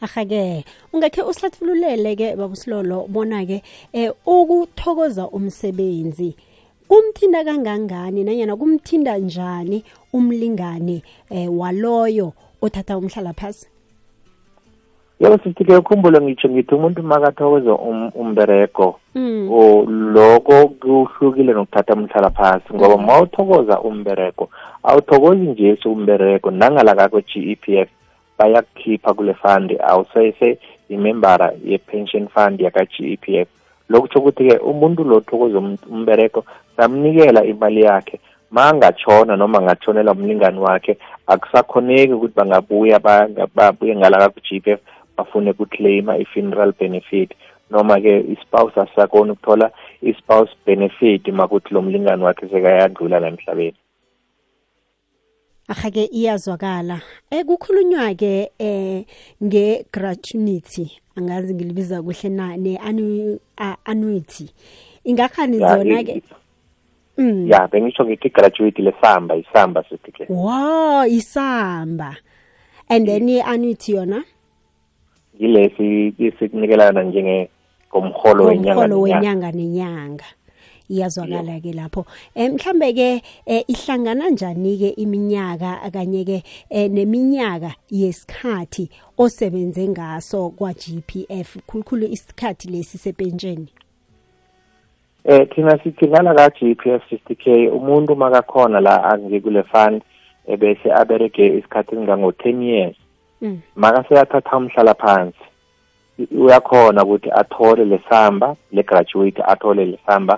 ahake 0.00 0.62
ungakhe 0.94 1.22
usihlathululele-ke 1.26 2.36
babusilolo 2.38 3.06
bona-ke 3.10 3.58
eh 3.92 4.12
ukuthokoza 4.26 5.26
umsebenzi 5.28 6.36
kumthinda 6.88 7.42
kangangani 7.44 8.22
nanyana 8.24 8.54
kumthinda 8.56 9.18
njani 9.18 9.82
umlingane 10.14 11.02
eh 11.34 11.48
waloyo 11.52 12.30
othatha 12.62 12.94
umhlala 12.96 13.32
phasi 13.34 13.66
yebo 15.20 15.36
sefuthi-ke 15.36 15.76
ukhumbule 15.82 16.20
ngitsho 16.22 16.46
ngithi 16.48 16.74
umuntu 16.78 17.02
makathokoze 17.02 17.66
um, 17.70 18.06
umbereko 18.14 19.00
mm. 19.18 19.50
loko 20.14 20.66
kuhlukile 20.78 21.52
nokuthatha 21.52 21.92
umhlala 21.94 22.30
phansi 22.30 22.70
ngoba 22.74 22.94
mm. 22.96 23.04
mawuthokoza 23.06 23.80
umbereko 23.82 24.46
awuthokozi 24.86 25.40
nje 25.42 25.74
umbereko 25.90 26.50
nangalakakwe 26.54 27.22
g 27.26 27.32
e 27.50 27.54
p 27.58 27.74
f 27.82 27.88
bayakukhipha 28.38 29.14
kule 29.14 29.34
fund 29.34 29.74
awusese 29.88 30.58
imembara 30.88 31.50
ye-pension 31.66 32.28
fund 32.30 32.60
yaka-g 32.62 33.12
e 33.12 33.16
p 33.18 33.38
f 33.42 33.48
lokutsho 33.90 34.18
ukuthi-ke 34.22 34.58
umuntu 34.62 35.02
lo 35.04 35.18
thokoza 35.20 35.58
um, 35.58 35.74
umbereko 35.90 36.44
samnikela 36.78 37.42
imali 37.44 37.80
yakhe 37.82 38.20
ma 38.54 38.68
angatshona 38.70 39.34
noma 39.36 39.58
angatshonelwa 39.58 40.12
umlingani 40.14 40.60
wakhe 40.62 40.94
akusakhoneki 41.26 42.12
ukuthi 42.14 42.34
bangabuya 42.38 43.00
babuye 43.54 43.96
ngalaka 43.98 44.28
ku-g 44.30 44.54
e 44.56 44.60
p 44.62 44.66
f 44.70 44.80
afune 45.18 45.50
ukuclaima 45.50 46.16
i-funeral 46.18 46.72
benefit 46.80 47.30
noma-ke 47.70 48.14
ispouse 48.32 48.80
asisakhona 48.80 49.32
ukuthola 49.36 49.68
i-spouse 50.02 50.52
benefit 50.66 51.28
makuthi 51.28 51.74
lo 51.74 51.82
mlingani 51.82 52.24
wakhe 52.24 52.46
sekayadlula 52.48 53.20
la 53.20 53.28
emhlabeni 53.34 53.74
aha-ke 55.68 56.04
iyazwakala 56.08 57.00
um 57.34 57.44
kukhulunywa-ke 57.44 58.32
um 58.60 58.66
eh, 58.66 59.04
nge-gratunity 59.44 60.86
angazi 61.18 61.54
ngilibiza 61.54 62.02
kuhle 62.02 62.28
na 62.30 62.56
ne-annuity 62.56 64.46
ingakhani 65.04 65.58
zona-ke 65.58 66.22
mm. 67.18 67.48
ya 67.50 67.68
bengisho 67.68 68.04
ngithi 68.04 68.28
graduate 68.28 68.82
lesamba 68.82 69.36
isamba 69.36 69.84
sithi 69.88 70.12
ke 70.12 70.26
wo 70.28 71.04
isamba 71.06 72.16
and 72.88 73.06
then 73.08 73.28
i-annuity 73.28 73.92
yona 73.92 74.24
yilesi 75.38 76.12
esikunikelana 76.18 77.02
njenge 77.02 77.48
ngomholo 77.88 78.44
wenyanga 78.44 78.72
ngomholo 78.74 79.00
wenyanga 79.00 79.50
nenyanga 79.52 80.24
iyazwakala 80.90 81.60
ke 81.60 81.72
lapho 81.72 82.06
eh, 82.34 82.52
mhlambe 82.52 82.92
ke 82.92 83.22
eh, 83.46 83.64
ihlangana 83.68 84.30
njani 84.30 84.76
ke 84.78 84.88
iminyaka 84.88 85.82
akanye 85.82 86.24
ke 86.24 86.38
eh, 86.70 86.90
neminyaka 86.90 87.72
yesikhathi 87.90 88.90
osebenze 89.18 89.88
ngaso 89.88 90.50
kwa 90.50 90.72
GPF 90.72 91.56
khulukhulu 91.68 92.06
isikhathi 92.06 92.68
lesi 92.68 92.98
sepentsheni 92.98 93.68
eh 95.24 95.48
thina 95.54 95.78
sithingana 95.82 96.34
ka 96.34 96.48
GPF 96.50 97.02
50k 97.12 97.70
umuntu 97.72 98.16
makakhona 98.16 98.80
la 98.80 99.04
angekule 99.04 99.62
fund 99.62 100.02
ebese 100.46 100.92
abereke 100.92 101.46
isikhathi 101.46 101.92
esingango 101.94 102.30
10 102.30 102.62
years 102.62 102.96
Mm. 103.42 103.58
makaseyathatha 103.78 104.56
umhlalaphansi 104.56 105.42
uyakhona 106.42 107.00
ukuthi 107.04 107.30
athole 107.40 107.82
lesamba 107.92 108.48
le-graduate 108.74 109.40
athole 109.52 109.82
lesamba 109.92 110.34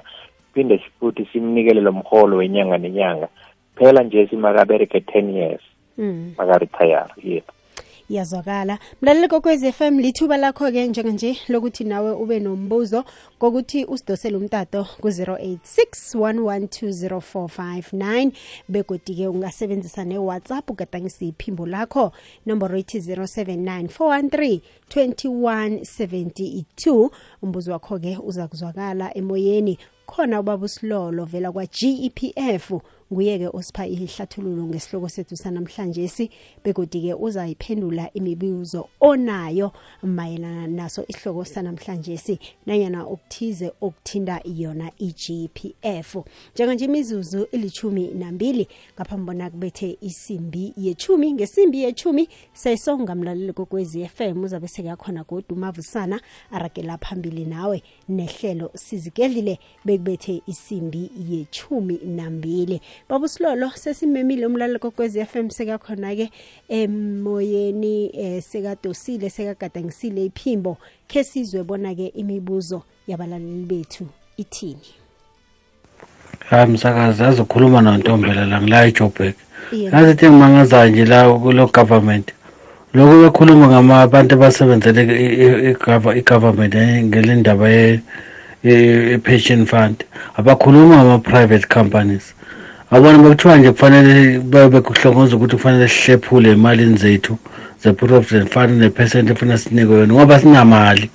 phinde 0.52 0.76
futhi 0.98 1.22
simnikele 1.32 1.80
lo 1.86 1.92
mholo 1.98 2.34
wenyanga 2.40 2.76
nenyanga 2.80 3.28
phela 3.76 4.00
nje 4.02 4.20
simakabereke 4.30 4.98
10 5.08 5.30
years 5.38 5.62
mm. 6.00 6.20
makaretire 6.38 6.98
yebo 7.28 7.52
iyazwakala 8.10 8.78
mlaleli 9.02 9.28
kokwez 9.28 9.62
f 9.64 9.80
m 9.80 9.98
lithuba 10.00 10.36
lakho-ke 10.36 10.86
njenganje 10.86 11.36
lokuthi 11.48 11.84
nawe 11.84 12.12
ube 12.12 12.40
nombuzo 12.40 13.04
kokuthi 13.38 13.84
usidosele 13.86 14.36
umtato 14.36 14.86
ku-086 15.00 16.18
1120459 16.18 18.30
begodi-ke 18.68 19.26
ungasebenzisa 19.28 20.04
ne-whatsapp 20.04 20.66
ugadangise 20.70 21.26
iphimbo 21.30 21.66
lakho 21.66 22.12
nomboro 22.46 22.74
ithi 22.78 22.98
079 22.98 23.86
413 23.86 24.60
2172 24.90 27.10
umbuzo 27.42 27.72
wakho-ke 27.72 28.18
uza 28.26 28.48
kuzwakala 28.48 29.14
emoyeni 29.16 29.78
khona 30.06 30.40
ubaba 30.40 30.64
usilolo 30.66 31.24
vela 31.24 31.52
kwa-gepf 31.52 32.66
nguye-ke 33.12 33.48
osipha 33.52 33.86
ihlathululo 33.86 34.64
ngesihloko 34.66 35.08
sethu 35.08 35.36
sanamhlanje 35.36 36.08
si 36.08 36.30
bekodi-ke 36.64 37.14
uzayiphendula 37.14 38.10
imibuzo 38.12 38.88
onayo 39.00 39.72
mayelana 40.02 40.66
naso 40.66 41.04
isihloko 41.10 41.44
sanamhlanje 41.44 42.16
si 42.16 42.38
nanyana 42.66 43.04
okuthize 43.04 43.68
okuthinta 43.82 44.40
yona 44.58 44.90
i-gpf 45.06 46.10
njenganje 46.54 46.84
imizuzu 46.84 47.46
ilithumi 47.52 48.08
nambili 48.08 48.68
ngaphambi 48.96 49.26
bona 49.26 49.50
kubethe 49.50 49.96
isimbi 50.00 50.72
yechumi 50.76 51.32
ngesimbi 51.32 51.82
yechumi 51.82 52.28
sesongamlaleli 52.52 53.52
kokwezi 53.52 54.06
fm 54.08 54.44
uzabe 54.44 54.68
sekakhona 54.68 55.24
kodwa 55.24 55.56
umavusana 55.56 56.20
aragela 56.50 56.98
phambili 56.98 57.44
nawe 57.44 57.82
nehlelo 58.08 58.70
sizigedlile 58.74 59.58
bekubethe 59.84 60.42
isimbi 60.46 61.10
yechumi 61.30 61.98
nambili 62.06 62.80
babusilolo 63.08 63.70
sesimemile 63.74 64.46
umlaleko 64.46 64.90
kwezi 64.90 65.24
FM 65.24 65.48
seka 65.50 65.78
khona 65.78 66.12
ke 66.18 66.26
emoyeni 66.68 68.10
eh, 68.14 68.38
sekadosile 68.42 69.30
sekagadangisile 69.30 70.20
iphimbo 70.28 70.76
ke 71.08 71.24
sizwe 71.24 71.62
bona 71.64 71.94
ke 71.96 72.12
imibuzo 72.20 72.82
yabalaleli 73.08 73.64
bethu 73.68 74.04
ithini 74.42 74.88
hayi 76.48 76.66
msakazi 76.70 77.22
azokhuluma 77.24 77.80
nontombela 77.80 78.44
la 78.50 78.56
ngila 78.62 78.78
eJoburg 78.88 79.34
ngathi 79.88 80.14
thi 80.18 80.26
ngimangazayo 80.28 80.90
nje 80.90 81.04
la 81.04 81.18
kulo 81.42 81.66
government 81.76 82.26
lokho 82.94 83.16
bekhuluma 83.22 83.64
ngamabantu 83.70 84.32
abasebenzele 84.34 85.00
i-government 86.14 86.74
eh, 86.74 87.02
ngelendaba 87.06 87.68
ye-pension 87.80 89.60
e, 89.60 89.62
e, 89.62 89.66
fund 89.70 89.96
abakhuluma 90.38 90.96
ngama-private 91.04 91.66
companies 91.76 92.26
abona 92.96 93.18
bekuthiwa 93.22 93.54
nje 93.56 93.70
kufanele 93.72 94.12
bekuhlongoza 94.72 95.32
ukuthi 95.36 95.56
kufanele 95.56 95.86
sihlephule 95.88 96.48
emalini 96.56 96.96
zethu 97.02 97.34
ze-provident 97.82 98.48
fund 98.52 98.72
nephesenti 98.82 99.30
efuneka 99.34 99.58
sinikwe 99.62 99.94
yona 100.00 100.12
ngoba 100.14 100.34
sinamali 100.42 101.06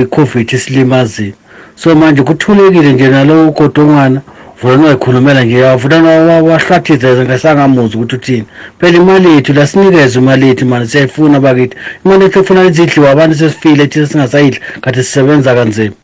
i-covid 0.00 0.48
isilimazile 0.58 1.34
so 1.80 1.88
manje 1.98 2.22
kuthulekile 2.28 2.88
nje 2.92 3.08
nalo 3.14 3.34
ugodongwana 3.50 4.20
vulani 4.62 4.84
wayikhulumela 4.86 5.42
nje 5.46 5.58
avulani 5.74 6.06
wahlwathizeza 6.48 7.22
ngasangamuzi 7.26 7.94
ukuthi 7.96 8.16
uthini 8.18 8.44
phela 8.78 8.96
imali 9.02 9.28
yethu 9.34 9.52
lasinikeze 9.58 10.14
imali 10.22 10.42
yethu 10.48 10.64
mani 10.72 10.86
siyayifuna 10.90 11.36
abakithi 11.40 11.74
imali 12.04 12.22
yethu 12.24 12.38
efuna 12.42 12.60
izidliwa 12.70 13.08
abantu 13.14 13.34
sesifile 13.40 13.84
thina 13.90 14.06
singasayidli 14.10 14.58
kanti 14.82 15.00
sisebenza 15.06 15.50
kanzima 15.58 15.94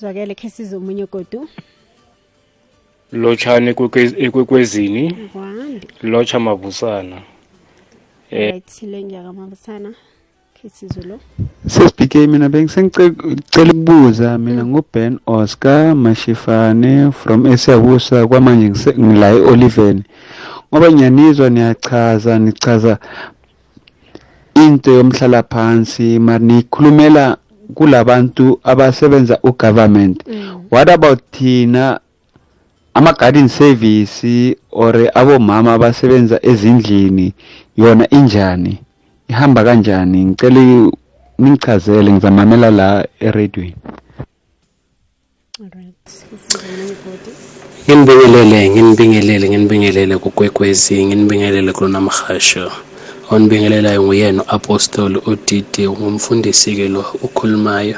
zwakele 0.00 0.32
khe 0.40 0.48
size 0.54 0.72
omunye 0.80 1.06
godu 1.14 1.40
lotshana 3.12 3.72
ekwekwezini 4.20 5.28
lotsha 6.02 6.40
mavusana 6.40 7.16
ethile 8.30 8.98
eh, 8.98 9.04
ngiyaka 9.04 9.32
mavusana 9.32 9.90
kisizulu 10.54 11.20
sesibhike 11.66 12.26
mina 12.26 12.48
bengisengicela 12.48 13.72
ukubuza 13.72 14.38
mina 14.38 14.64
nguben 14.66 15.18
oscar 15.26 15.96
mashifane 15.96 17.12
from 17.12 17.46
esiyabusa 17.46 18.26
kwamanje 18.26 18.92
ngila 19.00 19.28
e-oliven 19.30 20.02
ngoba 20.72 20.92
ngiyanizwa 20.92 21.50
niyachaza 21.50 22.38
nichaza 22.38 22.98
into 24.54 24.92
yomhlalaphansi 24.92 26.18
mara 26.18 26.38
nikhulumela 26.38 27.36
kulabantu 27.74 28.60
abasebenza 28.62 29.38
ugovernment 29.42 30.28
mm. 30.28 30.60
what 30.70 30.88
about 30.88 31.20
thina 31.30 32.00
ama-garden 32.98 33.46
service 33.48 34.56
or 34.74 34.90
abomama 35.14 35.74
abasebenza 35.78 36.40
ezindlini 36.42 37.28
yona 37.76 38.10
injani 38.10 38.74
ihamba 39.30 39.60
kanjani 39.64 40.24
ngicela 40.24 40.90
ningichazele 41.38 42.10
ngizamamela 42.12 42.70
la 42.70 42.88
eradweni 43.20 43.74
nginibingelele 47.88 48.70
nginibingelele 48.70 49.48
nginibingelele 49.48 50.16
kugwegwezi 50.18 51.06
nginibingelele 51.06 51.72
kulona 51.72 52.00
mhasho 52.00 52.72
onibingelelayo 53.30 54.02
nguyena 54.02 54.42
u-apostoli 54.42 55.18
udidi 55.30 55.82
ngumfundisi-ke 55.88 56.88
lo 56.88 57.04
ukhulumayo 57.22 57.96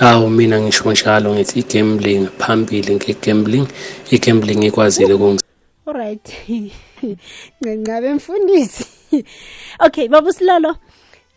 awu 0.00 0.30
mina 0.30 0.60
ngisho 0.60 0.92
njalo 0.92 1.34
ngithi 1.34 1.58
igambling 1.60 2.26
phambili 2.38 2.94
ngegambling 2.94 3.66
igambling 4.10 4.62
ikwazile 4.66 5.14
ukung 5.14 5.40
Alright 5.86 6.32
ngingabe 7.62 8.14
mfundisi 8.14 8.84
Okay 9.86 10.08
babusilalo 10.08 10.76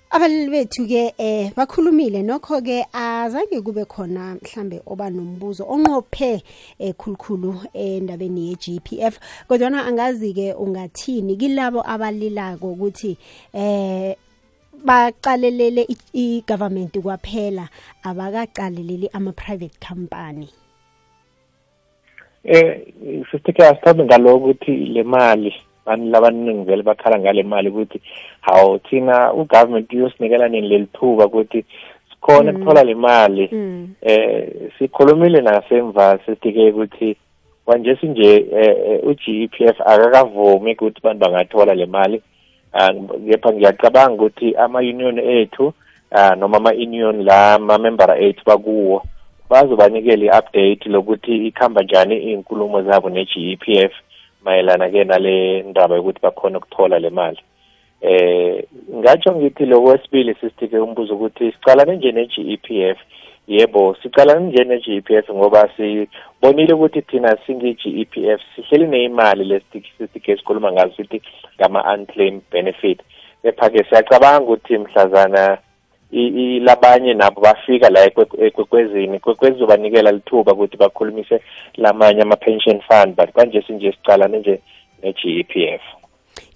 abalali 0.09 0.49
bethu 0.49 0.87
ke 0.87 1.13
eh 1.17 1.51
bakhulumile 1.55 2.21
nokho 2.23 2.61
ke 2.61 2.85
azange 2.93 3.61
kube 3.61 3.85
khona 3.85 4.35
mhlambe 4.35 4.81
oba 4.87 5.09
nombuzo 5.09 5.63
onqophe 5.69 6.41
ekhulukhulu 6.79 7.49
eh, 7.73 7.97
endabeni 7.97 8.47
yeGPF 8.49 9.19
kodwa 9.47 9.69
na 9.69 9.85
angazi 9.85 10.33
ke 10.33 10.53
ungathini 10.53 11.37
kilabo 11.37 11.79
abalilako 11.85 12.71
ukuthi 12.71 13.17
eh 13.53 14.15
baqalelele 14.85 15.83
i-government 16.15 16.93
kwaphela 17.03 17.65
abakaqaleleli 18.03 19.07
ama-private 19.13 19.77
company 19.87 20.47
eh 22.43 22.87
sisitike 23.31 23.63
asithambe 23.67 24.03
ngaloko 24.03 24.37
ukuthi 24.45 24.71
le 24.95 25.03
mali 25.03 25.51
abantu 25.85 26.11
labaningi 26.11 26.63
vele 26.65 26.83
bakhala 26.83 27.19
ngale 27.19 27.43
mali 27.43 27.69
ukuthi 27.69 28.01
hawu 28.41 28.79
thina 28.79 29.33
ugovernment 29.33 29.93
uyosinikela 29.93 30.47
nini 30.49 30.67
leli 30.67 30.85
thuba 30.93 31.25
ukuthi 31.25 31.65
sikhona 32.09 32.51
mm. 32.51 32.57
kuthola 32.57 32.83
le 32.83 32.95
mali 32.95 33.49
mm. 33.51 33.95
eh 34.01 34.47
sikhulumile 34.79 35.41
nasemva 35.41 36.17
sisitike 36.25 36.69
ukuthi 36.71 37.15
manje 37.67 37.95
sinje 37.95 38.31
eh, 38.35 38.77
eh, 38.87 38.99
u-GEPF 39.03 39.81
akakavumi 39.81 40.71
ukuthi 40.73 40.97
abantu 40.99 41.19
bangathola 41.21 41.73
le 41.75 41.85
mali 41.85 42.21
kepha 42.71 43.49
ah, 43.49 43.53
ngiyacabanga 43.53 44.23
ukuthi 44.23 44.53
ama-union 44.55 45.19
ethu 45.19 45.73
ah, 46.11 46.35
noma 46.35 46.57
ama-union 46.57 47.23
la 47.25 47.53
amamembara 47.57 48.19
ethu 48.21 48.41
bakuwo 48.45 49.01
bazobanikela 49.49 50.25
i-update 50.25 50.85
lokuthi 50.89 51.47
ikhamba 51.49 51.81
njani 51.83 52.15
iy'nkulumo 52.17 52.81
zabo 52.81 53.09
ne-g 53.09 53.31
e 53.41 53.55
p 53.57 53.65
f 53.79 53.91
mayelana-ke 54.45 55.03
nale 55.03 55.63
ndaba 55.65 55.95
yokuthi 55.97 56.19
bakhona 56.21 56.57
ukuthola 56.57 56.99
le 56.99 57.09
mali 57.09 57.39
eh 58.01 58.63
ngatsho 58.95 59.35
ngithi 59.35 59.65
lokwesibili 59.65 60.33
sisithike 60.33 60.77
umbuzo 60.79 61.13
ukuthi 61.15 61.51
sicalane 61.51 61.95
nje 61.95 62.11
ne-g 62.11 62.33
e 62.41 62.55
p 62.57 62.65
f 62.93 62.97
yebo 63.49 63.95
sicala 64.03 64.39
njene 64.39 64.77
GEPF 64.85 65.25
ngoba 65.33 65.63
sibonile 65.75 66.73
ukuthi 66.73 67.01
thina 67.01 67.37
singi-GEPF 67.45 68.41
sihleli 68.55 68.87
neyimali 68.87 69.43
lesitike 69.43 70.37
sikhuluma 70.37 70.71
ngazo 70.71 70.93
sithi 70.97 71.21
ngama-unclaim 71.57 72.41
benefit 72.51 72.99
kepha-ke 73.41 73.81
siyacabanga 73.89 74.45
ukuthi 74.45 74.77
mhlazana 74.77 75.57
labanye 76.67 77.13
nabo 77.13 77.41
bafika 77.41 77.89
la 77.89 78.05
ekwekwezini 78.45 79.19
kwekwezi 79.19 79.65
banikela 79.65 80.11
lithuba 80.11 80.53
ukuthi 80.53 80.77
bakhulumise 80.77 81.41
lamanye 81.77 82.21
ama-pension 82.21 82.81
fund 82.81 83.15
but 83.15 83.31
kanje 83.33 83.61
sinje 83.61 83.91
sicalane 83.91 84.37
nje 84.39 84.59
ne-GEPF 85.03 85.81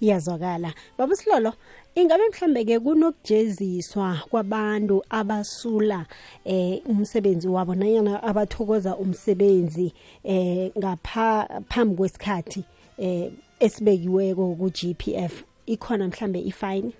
iyazwakala 0.00 0.70
baba 0.98 1.14
silolo 1.16 1.52
ingabe 1.96 2.22
mhlambe 2.28 2.64
ke 2.64 2.78
kunokujeziswa 2.80 4.18
kwabantu 4.30 5.04
abasula 5.10 6.06
eh 6.44 6.80
umsebenzi 6.86 7.48
wabo 7.48 7.74
nanyana 7.74 8.22
abathokoza 8.22 8.96
umsebenzi 8.96 9.92
eh 10.24 10.70
ngapha 10.78 11.48
phambi 11.70 11.94
kwesikhathi 11.96 12.64
eh 12.98 13.30
esibekiweko 13.60 14.56
ku-GPF 14.58 15.34
ikhona 15.66 16.08
mhlambe 16.08 16.38
ifine 16.42 16.90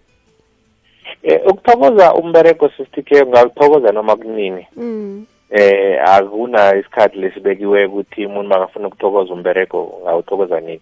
eh 1.23 1.41
ukuthokoza 1.47 2.15
umbereko 2.15 2.67
60k 2.79 3.25
ungalithokoza 3.27 3.93
noma 3.93 4.17
kunini 4.17 4.67
mm. 4.77 5.27
eh 5.51 5.99
akuna 6.11 6.77
isikhathi 6.77 7.19
lesibekiwe 7.19 7.87
ukuthi 7.87 8.27
umuntu 8.27 8.49
makafuna 8.49 8.89
ukuthokoza 8.89 9.35
umbereko 9.35 9.99
ngawuthokoza 10.03 10.61
nini 10.61 10.81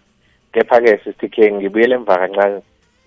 kepha-ke 0.53 0.99
60k 1.05 1.51
ngibuyele 1.57 1.95
emva 1.95 2.17
kancane 2.17 2.61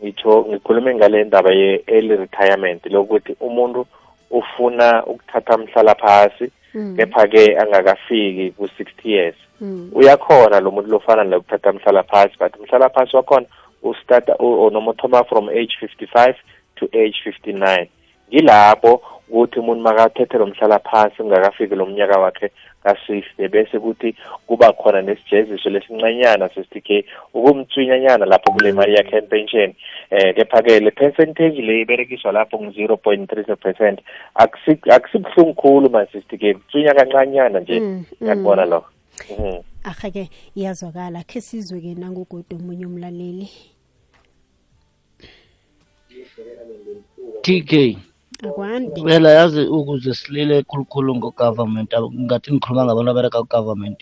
ngitho 0.04 0.44
ngikhulume 0.48 0.94
ngale 0.94 1.24
ndaba 1.24 1.52
ye-early 1.52 2.16
retirement 2.24 2.82
lokuthi 2.86 3.36
umuntu 3.40 3.86
ufuna 4.30 5.02
ukuthatha 5.06 5.56
mhlala 5.58 5.94
phasi 5.94 6.46
hmm. 6.72 6.96
kepha-ke 6.96 7.56
angakafiki 7.62 8.50
ku-sixty 8.56 9.08
years 9.12 9.34
hmm. 9.58 9.88
uyakhona 9.94 10.60
lo 10.60 10.70
muntu 10.70 10.90
lofana 10.90 11.24
ukuthatha 11.36 11.72
mhlala 11.72 12.02
phasi 12.02 12.34
but 12.40 12.52
mhlala 12.60 12.88
phasi 12.92 13.16
wakhona 13.16 13.46
ustarta 13.82 14.34
noma 14.72 14.90
uthoma 14.90 15.24
from 15.28 15.48
age 15.48 15.72
fifty 15.80 16.06
five 16.06 16.34
to 16.76 16.88
age 16.92 17.16
fifty 17.24 17.52
nine 17.52 17.88
ngilapho 18.28 19.00
ukuthi 19.28 19.58
umuntu 19.60 19.80
makathethe 19.82 20.38
lo 20.38 20.46
mhlala 20.46 20.78
phasi 20.78 21.22
ungakafiki 21.22 21.74
lo 21.74 21.86
mnyaka 21.86 22.18
wakhe 22.20 22.50
kasifte 22.86 23.48
bese 23.48 23.78
kuthi 23.80 24.14
kuba 24.46 24.72
khona 24.78 25.02
nesijeziso 25.02 25.70
lesincenyana 25.70 26.48
sesithi-ke 26.54 26.98
ukumtswinyanyana 27.34 28.24
lapho 28.26 28.52
kule 28.52 28.72
mali 28.72 28.94
yakhe 28.94 29.20
pension 29.26 29.74
eh 30.14 30.30
kepha-ke 30.36 30.78
le 30.80 30.90
percentage 30.90 31.58
le 31.66 31.80
iberekiswa 31.82 32.32
lapho 32.32 32.58
ngu-zero 32.62 32.96
point 32.96 33.26
three 33.30 33.44
percent 33.56 33.98
akusibuhlungu 34.34 35.54
khulu 35.54 35.90
masisithi-ke 35.90 36.54
kutswinya 36.54 36.94
kancanyana 36.94 37.60
nje 37.60 37.76
yakubona 38.20 38.62
mm, 38.62 38.70
mm. 38.70 38.74
lokho 38.74 38.90
mm 39.30 39.36
-hmm. 39.36 39.58
aha-ke 39.84 40.30
iyazwakala 40.54 41.22
khe 41.26 41.40
sizwe-ke 41.40 41.94
nangogoda 41.98 42.56
omunye 42.56 42.86
umlaleli 42.86 43.48
tk 47.42 47.98
akwandi 48.44 48.98
phela 49.08 49.28
yazi 49.38 49.62
ukuze 49.76 50.12
silile 50.20 50.56
khulukhulu 50.68 51.10
ngogovernment 51.18 51.90
ngathi 52.24 52.48
ngikhuluma 52.52 52.82
ngabantu 52.84 53.10
abereka 53.12 53.38
kugovernment 53.42 54.00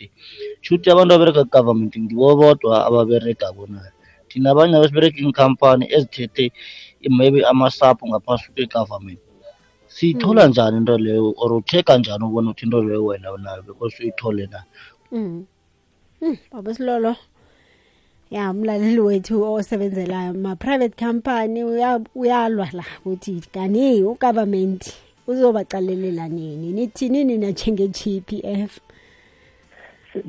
shuthi 0.64 0.86
abantu 0.90 1.12
abereka 1.14 1.40
kugovernment 1.44 1.94
ngibo 2.02 2.28
bodwa 2.40 2.74
ababereka 2.88 3.46
bonayo 3.56 3.92
thina 4.28 4.48
abanye 4.52 4.74
abasibereka 4.76 5.16
iinkhampani 5.20 5.84
ezithethe 5.96 6.44
maybe 7.18 7.38
amasapo 7.52 8.02
ngaphasi 8.10 8.46
kwe-government 8.54 9.20
siyithola 9.94 10.42
mm. 10.44 10.50
njani 10.50 10.76
into 10.80 10.94
leyo 11.04 11.26
or 11.42 11.50
utheka 11.58 11.92
njani 12.00 12.22
ubona 12.26 12.48
ukuthi 12.50 12.64
into 12.66 12.78
leyo 12.86 13.02
wena 13.08 13.28
nayo 13.44 13.60
because 13.68 13.94
uyithole 14.00 14.44
na 14.52 14.60
babesilolo 16.52 17.12
mm. 17.12 17.16
mm. 17.20 17.32
ya 18.34 18.50
umlaleli 18.50 19.00
wethu 19.00 19.52
osebenzela 19.52 20.32
ma-private 20.32 21.04
company 21.06 21.64
uyalwa 22.14 22.68
la 22.72 22.84
ukuthi 23.04 23.40
kani 23.54 24.02
ugovernment 24.02 24.92
uzobacalelela 25.26 26.28
nini 26.28 26.72
nithini 26.72 27.24
nina 27.24 27.46
njenge-g 27.50 28.20
p 28.26 28.42
f 28.68 28.78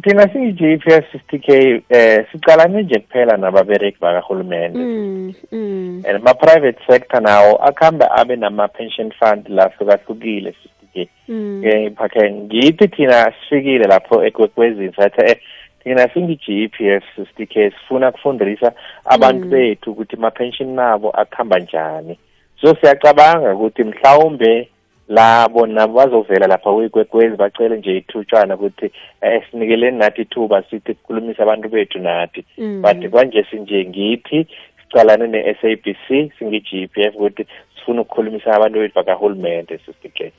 thina 0.03 0.27
siyi-g 0.33 0.77
p 0.77 0.91
f 0.93 1.05
sixty 1.11 1.39
k 1.39 1.47
um 1.73 1.81
eh, 1.89 2.25
sicalane 2.31 2.83
nje 2.83 2.99
kuphela 2.99 3.37
nababereki 3.37 3.97
bakarhulumente 4.01 4.79
mm, 4.79 5.33
mm. 5.51 6.03
and 6.07 6.23
ma-private 6.23 6.77
sector 6.87 7.21
nawo 7.21 7.55
akuhambe 7.55 8.05
abe 8.19 8.35
nama-pension 8.35 9.11
fund 9.19 9.47
la 9.49 9.69
hlukahlukile 9.69 10.53
sixty 10.63 10.85
k 11.05 11.09
um 11.29 11.63
mm. 11.63 12.31
ngithi 12.31 12.87
thina 12.87 13.33
sifikile 13.41 13.87
lapho 13.87 14.25
ekwekwezini 14.25 14.93
sathe 14.93 15.39
thina 15.85 16.07
singi-g 16.13 16.67
p 16.67 16.87
f 16.89 17.03
sisikhe 17.15 17.69
sifuna 17.71 18.11
kufundisa 18.11 18.73
abantu 19.05 19.45
mm. 19.45 19.51
bethu 19.51 19.91
ukuthi 19.91 20.15
ma-pension 20.17 20.69
nabo 20.73 21.09
akuhamba 21.09 21.59
njani 21.59 22.17
so 22.61 22.75
siyacabanga 22.81 23.53
ukuthi 23.55 23.83
mhlawumbe 23.83 24.69
labo 25.07 25.67
nabo 25.67 25.93
bazovela 25.93 26.47
lapha 26.47 26.73
kwekwekwezi 26.73 27.35
bacele 27.35 27.77
nje 27.77 27.97
ithutshwana 27.97 28.55
ukuthi 28.55 28.91
esinikeleni 29.21 29.97
eh, 29.97 29.99
nathi 30.03 30.21
ithuba 30.21 30.63
sithi 30.69 30.93
kukhulumise 30.93 31.43
abantu 31.43 31.69
bethu 31.69 31.99
nathi 31.99 32.45
mm. 32.57 32.81
but 32.81 33.09
kwanje 33.09 33.45
sinje 33.49 33.85
ngithi 33.85 34.47
sicalane 34.81 35.27
ne-s 35.27 35.57
a 35.63 35.75
b 35.83 35.93
c 36.07 36.31
singi-g 36.39 36.87
p 36.87 37.01
f 37.01 37.13
ukuthi 37.15 37.45
sifuna 37.75 38.01
ukukhulumisa 38.01 38.49
abantu 38.57 38.79
bethu 38.79 38.95
bakahulumente 38.95 39.77
sisikhe 39.85 40.31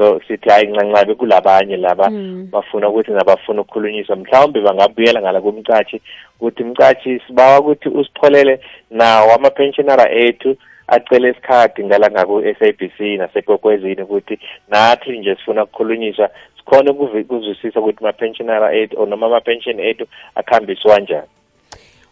so 0.00 0.20
sithi 0.28 0.48
hayi 0.48 0.66
ncancabe 0.66 1.14
kulabanye 1.14 1.76
laba 1.76 2.10
mm. 2.10 2.48
bafuna 2.52 2.88
ukuthi 2.88 3.10
nabafuna 3.12 3.60
ukukhulunyiswa 3.60 4.16
mhlawumbe 4.16 4.60
bangabuyela 4.60 5.20
ngala 5.20 5.40
kumcashi 5.40 6.00
ukuthi 6.36 6.64
mcashi 6.64 7.20
sibawa 7.26 7.60
ukuthi 7.60 7.88
usipholele 7.88 8.60
nawo 8.90 9.32
ama-pensionera 9.34 10.08
ethu 10.24 10.56
acele 10.88 11.28
isikhathi 11.30 11.84
ngalanga 11.84 12.24
ku-sabc 12.26 12.96
nasekokwezini 13.20 14.02
ukuthi 14.02 14.38
nathi 14.72 15.18
nje 15.20 15.36
sifuna 15.36 15.64
ukukhulunyiswa 15.68 16.30
sikhona 16.56 16.90
ukuzwisisa 16.96 17.76
ukuthi 17.80 18.00
ma-pensionera 18.04 18.72
ethu 18.74 18.96
or 19.00 19.04
noma 19.08 19.26
ama-pension 19.28 19.76
ethu 19.80 20.06
akhambiswa 20.34 20.96
njani 21.00 21.28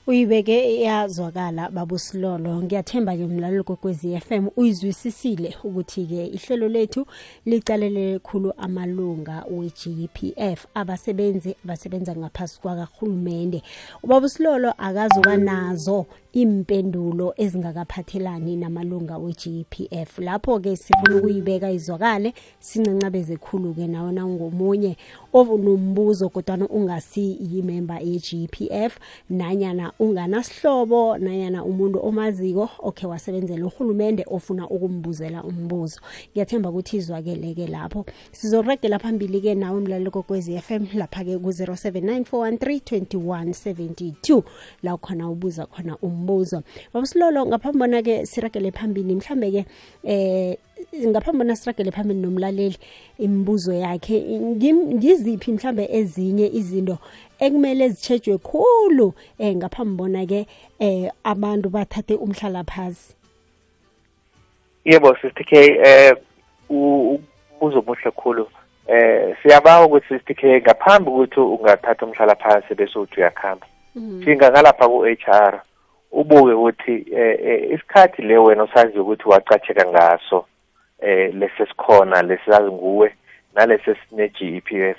uyibeke 0.08 0.74
iyazwakala 0.76 1.68
babusilolo 1.70 2.62
ngiyathemba 2.62 3.12
ke 3.16 3.26
mlaleli 3.28 3.62
kokwezi 3.62 4.16
FM 4.24 4.44
uyizwisisile 4.56 5.50
ukuthi 5.64 6.04
ke 6.08 6.26
ihlelo 6.36 6.68
lethu 6.68 7.06
licalele 7.46 8.18
khulu 8.18 8.52
amalunga 8.56 9.44
we-GPF 9.52 10.64
abasebenzi 10.74 11.52
abasebenza 11.64 12.16
ngaphasi 12.16 12.60
kwakahulumende 12.60 13.60
ubabusilolo 14.02 14.70
akazuka 14.80 15.36
nazo 15.36 16.06
impendulo 16.32 17.34
ezingakaphathelani 17.36 18.56
namalunga 18.56 19.18
we-GPF 19.20 20.18
lapho 20.24 20.56
ke 20.60 20.72
sifuna 20.76 21.16
ukuyibeka 21.20 21.68
izwakale 21.70 22.32
sincancabeze 22.60 23.36
khulu 23.36 23.74
ke 23.76 23.84
nawo 23.86 24.08
nangomunye 24.12 24.96
obunombuzo 25.32 26.28
kodwana 26.28 26.68
ungasi 26.68 27.38
yimember 27.52 28.02
ye-GPF 28.02 28.92
nanyana 29.30 29.92
unganasihlobo 29.98 31.18
nanyana 31.18 31.64
umuntu 31.64 31.98
omaziko 32.02 32.70
okhe 32.78 33.06
wasebenzela 33.06 33.66
uhulumende 33.66 34.24
ofuna 34.30 34.68
ukumbuzela 34.68 35.42
umbuzo 35.44 36.00
ngiyathemba 36.32 36.70
ukuthi 36.70 36.96
izwakele-ke 37.00 37.66
lapho 37.66 38.06
sizoregela 38.32 38.98
phambili-ke 38.98 39.52
nawe 39.54 39.78
mlalelo 39.84 40.10
kokwezi 40.10 40.56
FM 40.64 40.82
lapha-ke 40.96 41.36
ku-079 41.38 42.20
413 42.20 44.42
la 44.82 44.96
khona 44.96 45.28
ubuza 45.30 45.66
khona 45.66 45.96
umbuzo 46.00 46.62
babusilolo 46.92 47.46
ngaphambi 47.46 47.78
bona-ke 47.78 48.14
siregele 48.26 48.72
phambili 48.72 49.12
mhlambe-ke 49.20 49.62
eh 50.04 50.56
ngaphambi 50.94 51.38
bona 51.38 51.56
siragele 51.56 51.90
phambili 51.92 52.20
nomlaleli 52.20 52.76
imibuzo 53.18 53.72
yakhe 53.72 54.18
ngiziphi 54.94 55.50
mhlambe 55.56 55.84
ezinye 55.98 56.46
izinto 56.58 56.96
ekumele 57.40 57.88
zitshejwe 57.88 58.38
khulu 58.38 59.06
um 59.06 59.14
eh, 59.38 59.54
ngaphambi 59.56 59.94
bona 59.98 60.26
ke 60.26 60.40
um 60.80 61.10
abantu 61.24 61.68
bathathe 61.68 62.14
umhlalaphasi 62.14 63.14
yebo 64.84 65.16
sister 65.22 65.44
K 65.44 65.52
eh, 65.58 66.12
um 66.68 67.18
ubuzo 67.60 67.78
omuhle 67.78 68.10
khulu 68.10 68.44
um 68.88 69.34
siyabawa 69.42 69.86
ukuthi 69.86 70.08
sister 70.14 70.36
K 70.36 70.42
ngaphambi 70.62 71.10
ukuthi 71.10 71.40
ungathatha 71.40 72.06
umhlalaphasi 72.06 72.66
phansi 72.68 72.74
bese 72.74 72.98
uthi 72.98 73.20
uyakhamba 73.20 73.66
mm. 73.94 74.22
singakalapha 74.24 74.88
ku-HR 74.88 75.54
ubuke 76.12 76.52
ukuthi 76.52 76.94
eh 77.12 77.72
isikhathi 77.74 78.22
le 78.22 78.36
wena 78.38 78.62
osazi 78.62 78.98
ukuthi 78.98 79.28
wacatsheka 79.28 79.84
ngaso 79.92 80.44
eh 81.00 81.30
lesesikhona 81.34 82.22
lesizazi 82.22 82.70
nguwe 82.72 83.14
nalesesine 83.54 84.28
GPS 84.28 84.96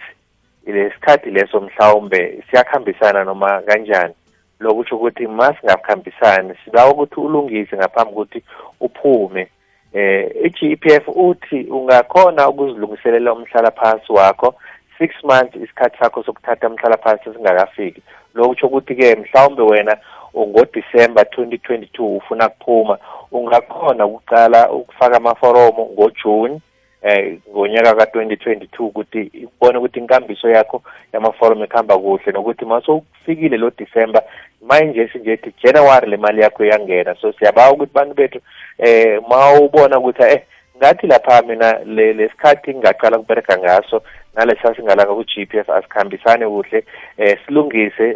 ilesikhathi 0.68 1.32
leso 1.32 1.62
mhlawumbe 1.62 2.44
siyakhambisana 2.50 3.24
noma 3.24 3.62
kanjani 3.62 4.14
lokusho 4.60 4.96
ukuthi 4.96 5.28
masingakhambisani 5.28 6.54
sibawa 6.66 6.92
ukuthi 6.92 7.20
ulungise 7.20 7.78
ngaphambi 7.78 8.12
ukuthi 8.14 8.44
uphume 8.80 9.48
eh 9.94 10.32
i-GPF 10.44 11.04
uthi 11.08 11.68
ungakhona 11.72 12.50
ukuzilungiselela 12.50 13.34
umhlala 13.34 13.72
phansi 13.72 14.12
wakho 14.12 14.56
6 15.00 15.10
months 15.24 15.56
isikhathi 15.56 15.98
sakho 15.98 16.24
sokuthatha 16.24 16.68
umhlala 16.70 16.98
phansi 16.98 17.34
singakafiki 17.36 18.02
lokusho 18.34 18.68
ukuthi 18.68 18.96
ke 18.96 19.16
mhlawumbe 19.16 19.64
wena 19.64 19.98
ngoDisemba 20.38 21.22
2022 21.24 22.18
ufuna 22.18 22.50
kuphuma 22.50 22.98
ungakhona 23.32 24.06
ukucala 24.06 24.72
ukufaka 24.72 25.18
amaforomo 25.18 25.86
ngoJune 25.94 26.60
eh 27.02 27.38
ngonyaka 27.52 27.92
ka2022 27.92 28.68
ukuthi 28.84 29.32
ubone 29.46 29.78
ukuthi 29.78 30.00
inkambiso 30.00 30.50
yakho 30.50 30.82
yamaforomo 31.14 31.66
ikhamba 31.66 31.98
kuhle 31.98 32.32
nokuthi 32.34 32.66
maso 32.66 32.98
ufikile 33.22 33.58
lo 33.58 33.72
December 33.78 34.24
manje 34.62 35.08
sinje 35.14 35.32
ethi 35.34 35.54
January 35.64 36.10
le 36.10 36.18
mali 36.18 36.42
yakho 36.42 36.66
iyangena 36.66 37.16
so 37.22 37.32
siyabawa 37.34 37.74
ukuthi 37.74 37.92
bantu 37.94 38.14
bethu 38.16 38.40
eh 38.78 39.22
mawubona 39.30 40.00
ukuthi 40.00 40.24
eh 40.24 40.42
ngathi 40.78 41.08
lapha 41.08 41.42
mina 41.42 41.80
lesikhathi 41.86 42.70
ngingaqala 42.72 43.18
kubereka 43.18 43.58
ngaso 43.58 44.02
nalesa 44.38 44.74
singalanga 44.76 45.14
ku-G_P_F 45.16 45.68
asikhambisani 45.74 46.46
kuhle 46.54 46.80
eh 47.24 47.36
silungise 47.46 48.08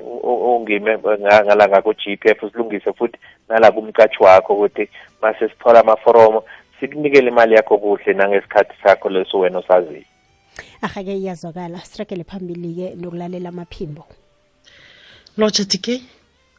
ongime 0.52 0.94
ngalanga 1.44 1.80
ku-G_P_F 1.86 2.40
silungise 2.52 2.92
futhi 2.98 3.18
nalabo 3.50 3.80
umcashi 3.82 4.20
wakho 4.26 4.52
ukuthi 4.56 4.86
mase 5.22 5.44
sithola 5.50 5.80
amaforomo 5.84 6.40
sikunikele 6.80 7.28
imali 7.34 7.54
yakho 7.58 7.76
kuhle 7.84 8.12
nangesikhathi 8.20 8.76
sakho 8.84 9.08
leso 9.14 9.36
wena 9.42 9.58
osaziyo 9.64 10.06
ahake 10.86 11.14
iyazwakala 11.18 11.80
sirakele 11.90 12.24
phambili-ke 12.30 12.88
nokulalela 13.02 13.50
amaphimbo 13.50 14.04
lotsha 15.40 15.66
tk 15.66 15.88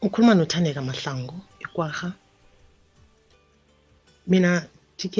ukhuluma 0.02 0.34
nothandeka 0.34 0.82
mahlango 0.82 1.34
ikwaha 1.62 2.08
mina 4.26 4.66
tk 4.96 5.16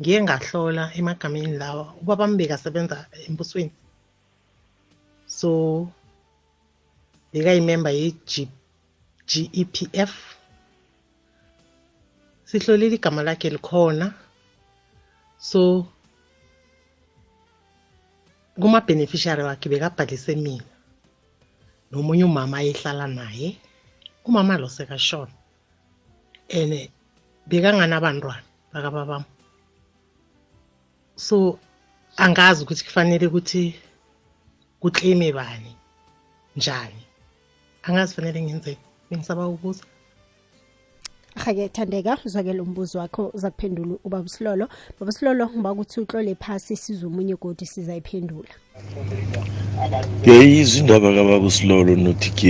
ngiye 0.00 0.18
ngahlola 0.24 0.84
emagameni 0.98 1.52
lawa 1.60 1.84
ubaba 2.00 2.24
mbeki 2.32 2.54
asebenza 2.56 2.96
embusweni 3.26 3.72
so 5.38 5.48
bekayimemba 7.32 7.90
ye-gepf 8.00 10.14
sihlolile 12.48 12.96
igama 12.98 13.20
lakhe 13.28 13.48
likhona 13.54 14.06
so 15.48 15.60
kuma-beneficiary 18.60 19.42
wakhe 19.48 19.66
bekabhalise 19.72 20.32
mina 20.44 20.70
nomunye 21.90 22.24
umama 22.30 22.54
ayehlala 22.60 23.04
naye 23.18 23.48
umama 24.28 24.52
lo 24.62 24.68
sekashona 24.76 25.34
and 26.58 26.72
bekanganabantwana 27.48 28.44
bakababami 28.72 29.28
so 31.20 31.58
angazi 32.16 32.62
ukuthi 32.64 32.84
kufanele 32.84 33.26
ukuthi 33.26 33.74
kuclaim 34.80 35.32
bani 35.34 35.76
njani 36.56 37.02
angazi 37.82 38.14
fanele 38.14 38.42
ngenze 38.42 38.76
bengisaba 39.10 39.46
ukuza 39.48 39.84
Hage 41.36 41.68
Thandeka 41.68 42.18
uzwakela 42.24 42.62
umbuzo 42.62 42.98
wakho 42.98 43.30
uzakuphendula 43.34 43.94
ubaba 44.04 44.28
Silolo 44.28 44.68
baba 45.00 45.12
Silolo 45.12 45.50
ngiba 45.50 45.72
ukuthi 45.72 46.00
uhlole 46.00 46.34
phasi 46.34 46.76
sizomunye 46.76 47.34
godi 47.40 47.66
siza 47.66 47.96
iphendula 47.96 48.48
Ngeyizindaba 50.20 51.14
kababa 51.14 51.50
Silolo 51.50 51.96
no 51.96 52.12
TK 52.12 52.44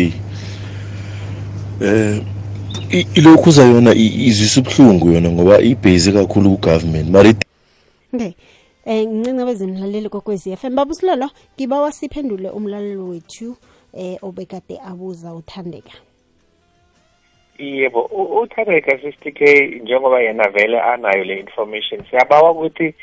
Eh 1.80 2.24
ilokhu 3.14 3.48
uzayona 3.50 3.94
izwisa 3.94 4.60
ubhlungu 4.60 5.12
yona 5.12 5.28
ngoba 5.30 5.60
ibase 5.60 6.12
kakhulu 6.12 6.50
ku 6.50 6.58
government 6.60 7.08
mari 7.10 7.34
Okay 8.14 8.32
eh 8.84 9.04
ngincincebeze 9.04 9.66
nilaleli 9.66 10.08
kokwezi 10.08 10.56
FM 10.56 10.74
babusilolo 10.76 11.28
ngiba 11.54 11.80
wasiphendule 11.80 12.50
umlalelo 12.50 13.04
wethu 13.08 13.56
eh 13.92 14.16
obekade 14.22 14.80
abuza 14.90 15.34
uthandeka 15.34 15.92
yebo 17.58 18.02
uthandeka 18.42 18.98
sister 18.98 19.32
K 19.32 19.40
njengoba 19.82 20.20
yena 20.22 20.48
vele 20.48 20.80
anayo 20.80 21.24
le 21.24 21.38
information 21.40 22.00
siyabawa 22.10 22.50
ukuthi 22.50 22.94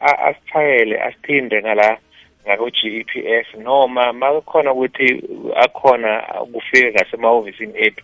asithayele 0.00 1.00
asithinde 1.02 1.60
ngala 1.62 1.98
ngako-G 2.46 2.78
E 3.00 3.04
P 3.12 3.12
S 3.44 3.46
noma 3.66 4.04
makukhona 4.12 4.70
ukuthi 4.74 5.06
akhona 5.64 6.10
kufike 6.52 6.86
ngasemahhovisini 6.92 7.74
ethu 7.86 8.02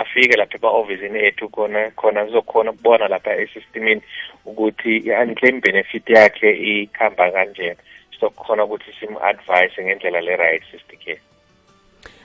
afike 0.00 0.34
lapha 0.40 0.56
emahhovisini 0.58 1.18
ethu 1.28 1.44
khona 1.54 1.80
khona 2.00 2.20
kuzokhona 2.26 2.70
ukubona 2.72 3.04
lapha 3.12 3.32
esystemini 3.44 4.02
ukuthi 4.50 4.92
i-unclaim 5.08 5.56
benefit 5.64 6.04
yakhe 6.14 6.50
ikhamba 6.72 7.24
kanjena 7.34 7.80
sizokhona 8.14 8.62
ukuthi 8.66 8.90
simu-advise 8.98 9.78
ngendlela 9.84 10.20
le-right 10.26 10.62
sister 10.70 10.96
care 11.04 11.22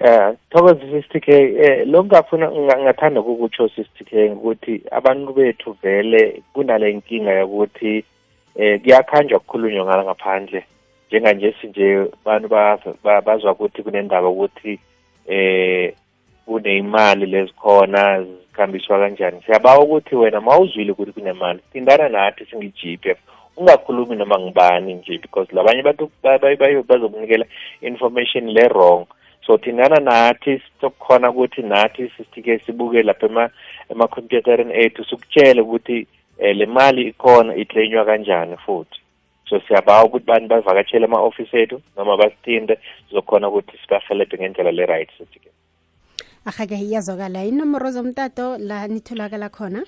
um 0.00 0.06
eh, 0.06 0.34
thokoza 0.50 0.80
sister 0.90 1.20
k 1.20 1.84
um 1.84 1.92
lo 1.92 2.00
ngingafuna 2.04 2.50
ngathanda 2.50 3.22
kukutsho 3.22 3.68
sister 3.68 4.06
k 4.06 4.30
ngokuthi 4.30 4.82
abantu 4.90 5.32
bethu 5.32 5.76
vele 5.82 6.42
kunale 6.52 6.92
nkinga 6.92 7.30
yokuthi 7.32 8.04
um 8.56 8.78
kuyakhanjwa 8.82 9.38
kukhulunywa 9.38 9.84
ngala 9.84 10.04
ngaphandle 10.04 10.64
njenganje 11.08 11.54
sinje 11.60 12.04
abantu 12.26 12.48
bazwa 13.24 13.52
ukuthi 13.52 13.82
kunendaba 13.82 14.28
ukuthi 14.28 14.80
um 15.30 15.90
kuneyimali 16.46 17.26
lezikhona 17.26 18.22
zikhambiswa 18.22 18.98
kanjani 18.98 19.42
siyabawa 19.46 19.84
ukuthi 19.84 20.16
wena 20.16 20.40
ma 20.40 20.58
uzwile 20.58 20.92
ukuthi 20.92 21.12
kunemali 21.12 21.58
thindana 21.72 22.08
nathi 22.08 22.44
singi-g 22.50 22.96
p 22.98 23.10
f 23.14 23.18
ungakhulumi 23.56 24.16
noma 24.16 24.38
ngibani 24.38 24.94
nje 24.94 25.18
because 25.18 25.54
labanye 25.56 25.80
abantu 25.86 26.10
bazokunikela 26.86 27.46
information 27.80 28.48
le-wrong 28.50 29.06
so 29.46 29.58
thingana 29.64 29.96
nathi 30.00 30.62
sokukhona 30.80 31.30
ukuthi 31.30 31.62
nathi 31.62 32.08
sisike 32.16 32.54
sibuke 32.66 33.02
lapha 33.02 33.50
emakhompyutereni 33.90 34.72
ethu 34.84 35.04
sikutshele 35.04 35.60
ukuthi 35.60 35.98
um 36.40 36.56
le 36.58 36.66
mali 36.66 37.02
ikhona 37.12 37.52
iclainywa 37.56 38.04
kanjani 38.04 38.56
futhi 38.64 38.98
so 39.48 39.60
siyabawa 39.68 40.04
ukuthi 40.04 40.24
bantu 40.26 40.48
bavakatshele 40.54 41.04
ama-ofisi 41.06 41.56
ethu 41.62 41.76
noma 41.96 42.16
basithinte 42.16 42.78
sizokhona 43.08 43.48
ukuthi 43.48 43.76
sibahelebhe 43.82 44.36
ngendlela 44.38 44.72
le-right 44.72 45.10
sithi-ke 45.18 45.50
ahake 46.44 46.74
iyazwakala 46.78 47.44
inomoro 47.44 47.90
zomtato 47.90 48.58
la 48.58 48.88
nitholakala 48.88 49.48
khona 49.48 49.84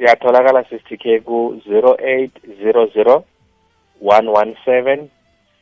iyatholakala 0.00 0.64
sithi-ke 0.64 1.20
ku-zero 1.20 1.96
eight 2.00 2.32
zero 2.62 2.86
zero 2.96 3.24
one 4.00 4.28
one 4.40 4.56
seven 4.64 5.08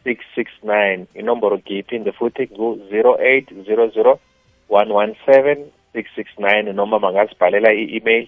669 0.04 1.04
inomboro 1.20 1.58
ngiyiphinde 1.58 2.12
futhi 2.12 2.46
ku-0800 2.46 4.16
117 4.70 5.64
669 5.94 6.72
noma 6.78 6.96
mangazibhalela 7.04 7.70
i-email 7.82 8.24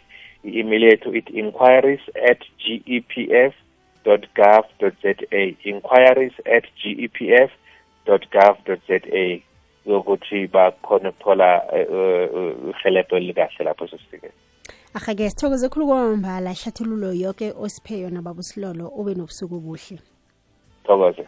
i-email 0.48 0.82
yethu 0.88 1.08
ithi 1.18 1.32
inquiries 1.42 2.00
at 2.30 2.40
gepf 2.61 3.54
gov 4.04 4.92
za 5.02 5.11
inquiries 5.72 6.32
at 6.56 6.64
gepf 6.82 7.52
gov 8.06 8.78
z 8.88 8.92
a 9.22 9.42
yokuthi 9.90 10.40
bakhona 10.54 11.08
ukuthola 11.12 11.48
uhelebho 11.68 12.70
eh, 12.70 12.74
eh, 12.85 13.06
eh, 13.12 13.22
elikahle 13.26 13.64
lapho 13.68 13.85
sesikeni 13.92 14.32
ahake 14.96 15.30
sithokoze 15.30 15.66
khulu 15.72 15.87
kwamambala 15.87 16.50
ihlathululo 16.56 17.11
yoke 17.24 17.46
osiphe 17.64 17.94
yona 18.04 18.20
babusilolo 18.26 18.85
ube 18.98 19.14
nobusuku 19.14 19.54
obuhle 19.56 19.98
thokoze 20.85 21.26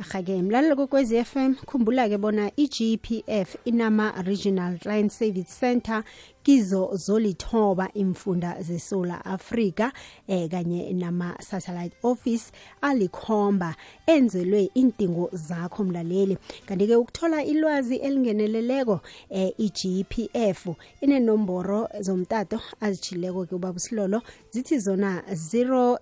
aha-ke 0.00 0.34
mlalelo 0.42 0.74
kwekwez 0.78 1.10
f 1.20 1.30
m 1.42 1.54
khumbula-ke 1.66 2.18
bona 2.22 2.50
i-gepf 2.56 3.56
inama-regional 3.66 4.78
client 4.78 5.10
service 5.12 5.50
center 5.60 6.02
kizo 6.42 6.96
zolithoba 6.96 7.88
imfunda 7.94 8.56
zesola 8.62 9.24
africa 9.24 9.90
eh, 10.28 10.50
kanye 10.50 10.92
nama-satellite 10.92 11.96
office 12.02 12.52
alikhomba 12.80 13.74
enzelwe 14.06 14.70
intingo 14.74 15.30
zakho 15.32 15.84
mlaleli 15.84 16.38
kanti-ke 16.66 16.96
ukuthola 16.96 17.44
ilwazi 17.44 17.96
elingeneleleko 17.96 19.00
eh, 19.30 19.50
i-gpf 19.58 20.66
inenomboro 21.00 21.88
zomtato 22.00 22.60
azijhileko-ke 22.80 23.54
ubaba 23.54 23.78
silolo 23.78 24.22
zithi 24.50 24.78
zona 24.78 25.22
0800 25.28 25.98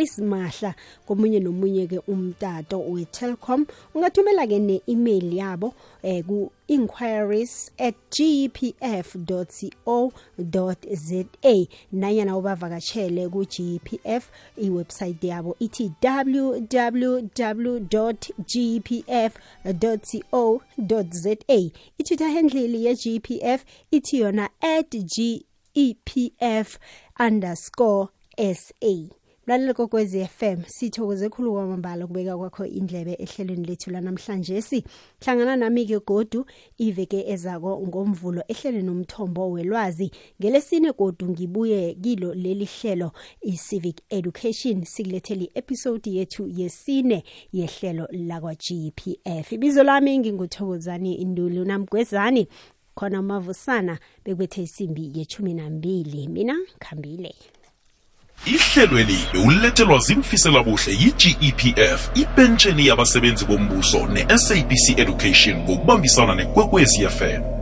isimahla 0.00 0.74
komunye 1.08 1.38
nomunye 1.40 1.86
ke 1.86 1.98
umtato 2.08 2.78
we-telcom 2.82 3.66
ungathumela 3.94 4.46
ke 4.46 4.58
ne-email 4.58 5.26
yabo 5.38 5.74
eh, 6.02 6.22
ku 6.26 6.50
inquiries 6.68 7.70
at 7.78 7.94
gpf 8.10 9.08
co 9.84 10.12
za 10.92 11.24
nanyana 11.92 12.32
ubavakatshele 12.38 13.28
ku-gpf 13.32 14.22
iwebsayithi 14.64 15.28
yabo 15.30 15.56
ithi 15.66 15.86
www 16.42 17.30
gpf 18.50 19.32
co 20.32 20.60
za 21.22 21.32
itwitter 21.98 22.30
handle 22.30 22.80
ye-gpf 22.84 23.60
ithi 23.96 24.14
yona 24.20 24.50
at 24.60 24.90
gepf 24.94 26.78
underscore 27.20 28.08
sa 28.56 28.94
mlaleli 29.46 29.74
kokwezi 29.74 30.24
FM 30.26 30.60
sithokoze 30.66 31.28
khulu 31.28 31.52
kwamambala 31.52 32.06
kubeka 32.06 32.38
kwakho 32.38 32.66
indlebe 32.66 33.14
ehlelweni 33.18 33.66
lethu 33.66 33.90
lanamhlanje 33.90 34.62
si 34.62 34.84
hlangana 35.24 35.56
nami 35.56 35.84
ke 35.86 35.98
godu 36.06 36.46
iveke 36.80 37.20
ezako 37.32 37.80
ngomvulo 37.86 38.42
ehlelweni 38.48 38.86
nomthombo 38.86 39.50
welwazi 39.50 40.10
ngelesine 40.40 40.92
godu 40.92 41.28
ngibuye 41.28 41.94
kilo 41.94 42.34
leli 42.34 42.64
hlelo 42.74 43.12
i-civic 43.40 43.98
education 44.10 44.84
sikulethele 44.84 45.44
i-episode 45.44 46.10
yethu 46.10 46.48
yesine 46.48 47.22
yehlelo 47.52 48.08
lakwa-gpf 48.12 49.52
ibizo 49.52 49.82
lami 49.82 50.18
nginguthokozani 50.18 51.14
induli 51.14 51.64
namgwezani 51.64 52.48
khona 52.98 53.20
umavusana 53.20 53.98
bekubethe 54.24 54.62
isimbi 54.62 55.12
yechumi 55.14 55.54
nambili 55.54 56.28
mina 56.28 56.56
khambile 56.82 57.34
ihlelweli 58.46 59.18
bewulethelwa 59.32 60.00
labuhle 60.52 60.92
yi-gepf 60.92 62.00
ipentsheni 62.14 62.84
yabasebenzi 62.88 63.44
bombuso 63.48 63.98
ne-sabc 64.14 64.98
education 65.02 65.56
ngokubambisana 65.62 66.34
nekwekwezi 66.34 66.96
yefm 67.02 67.53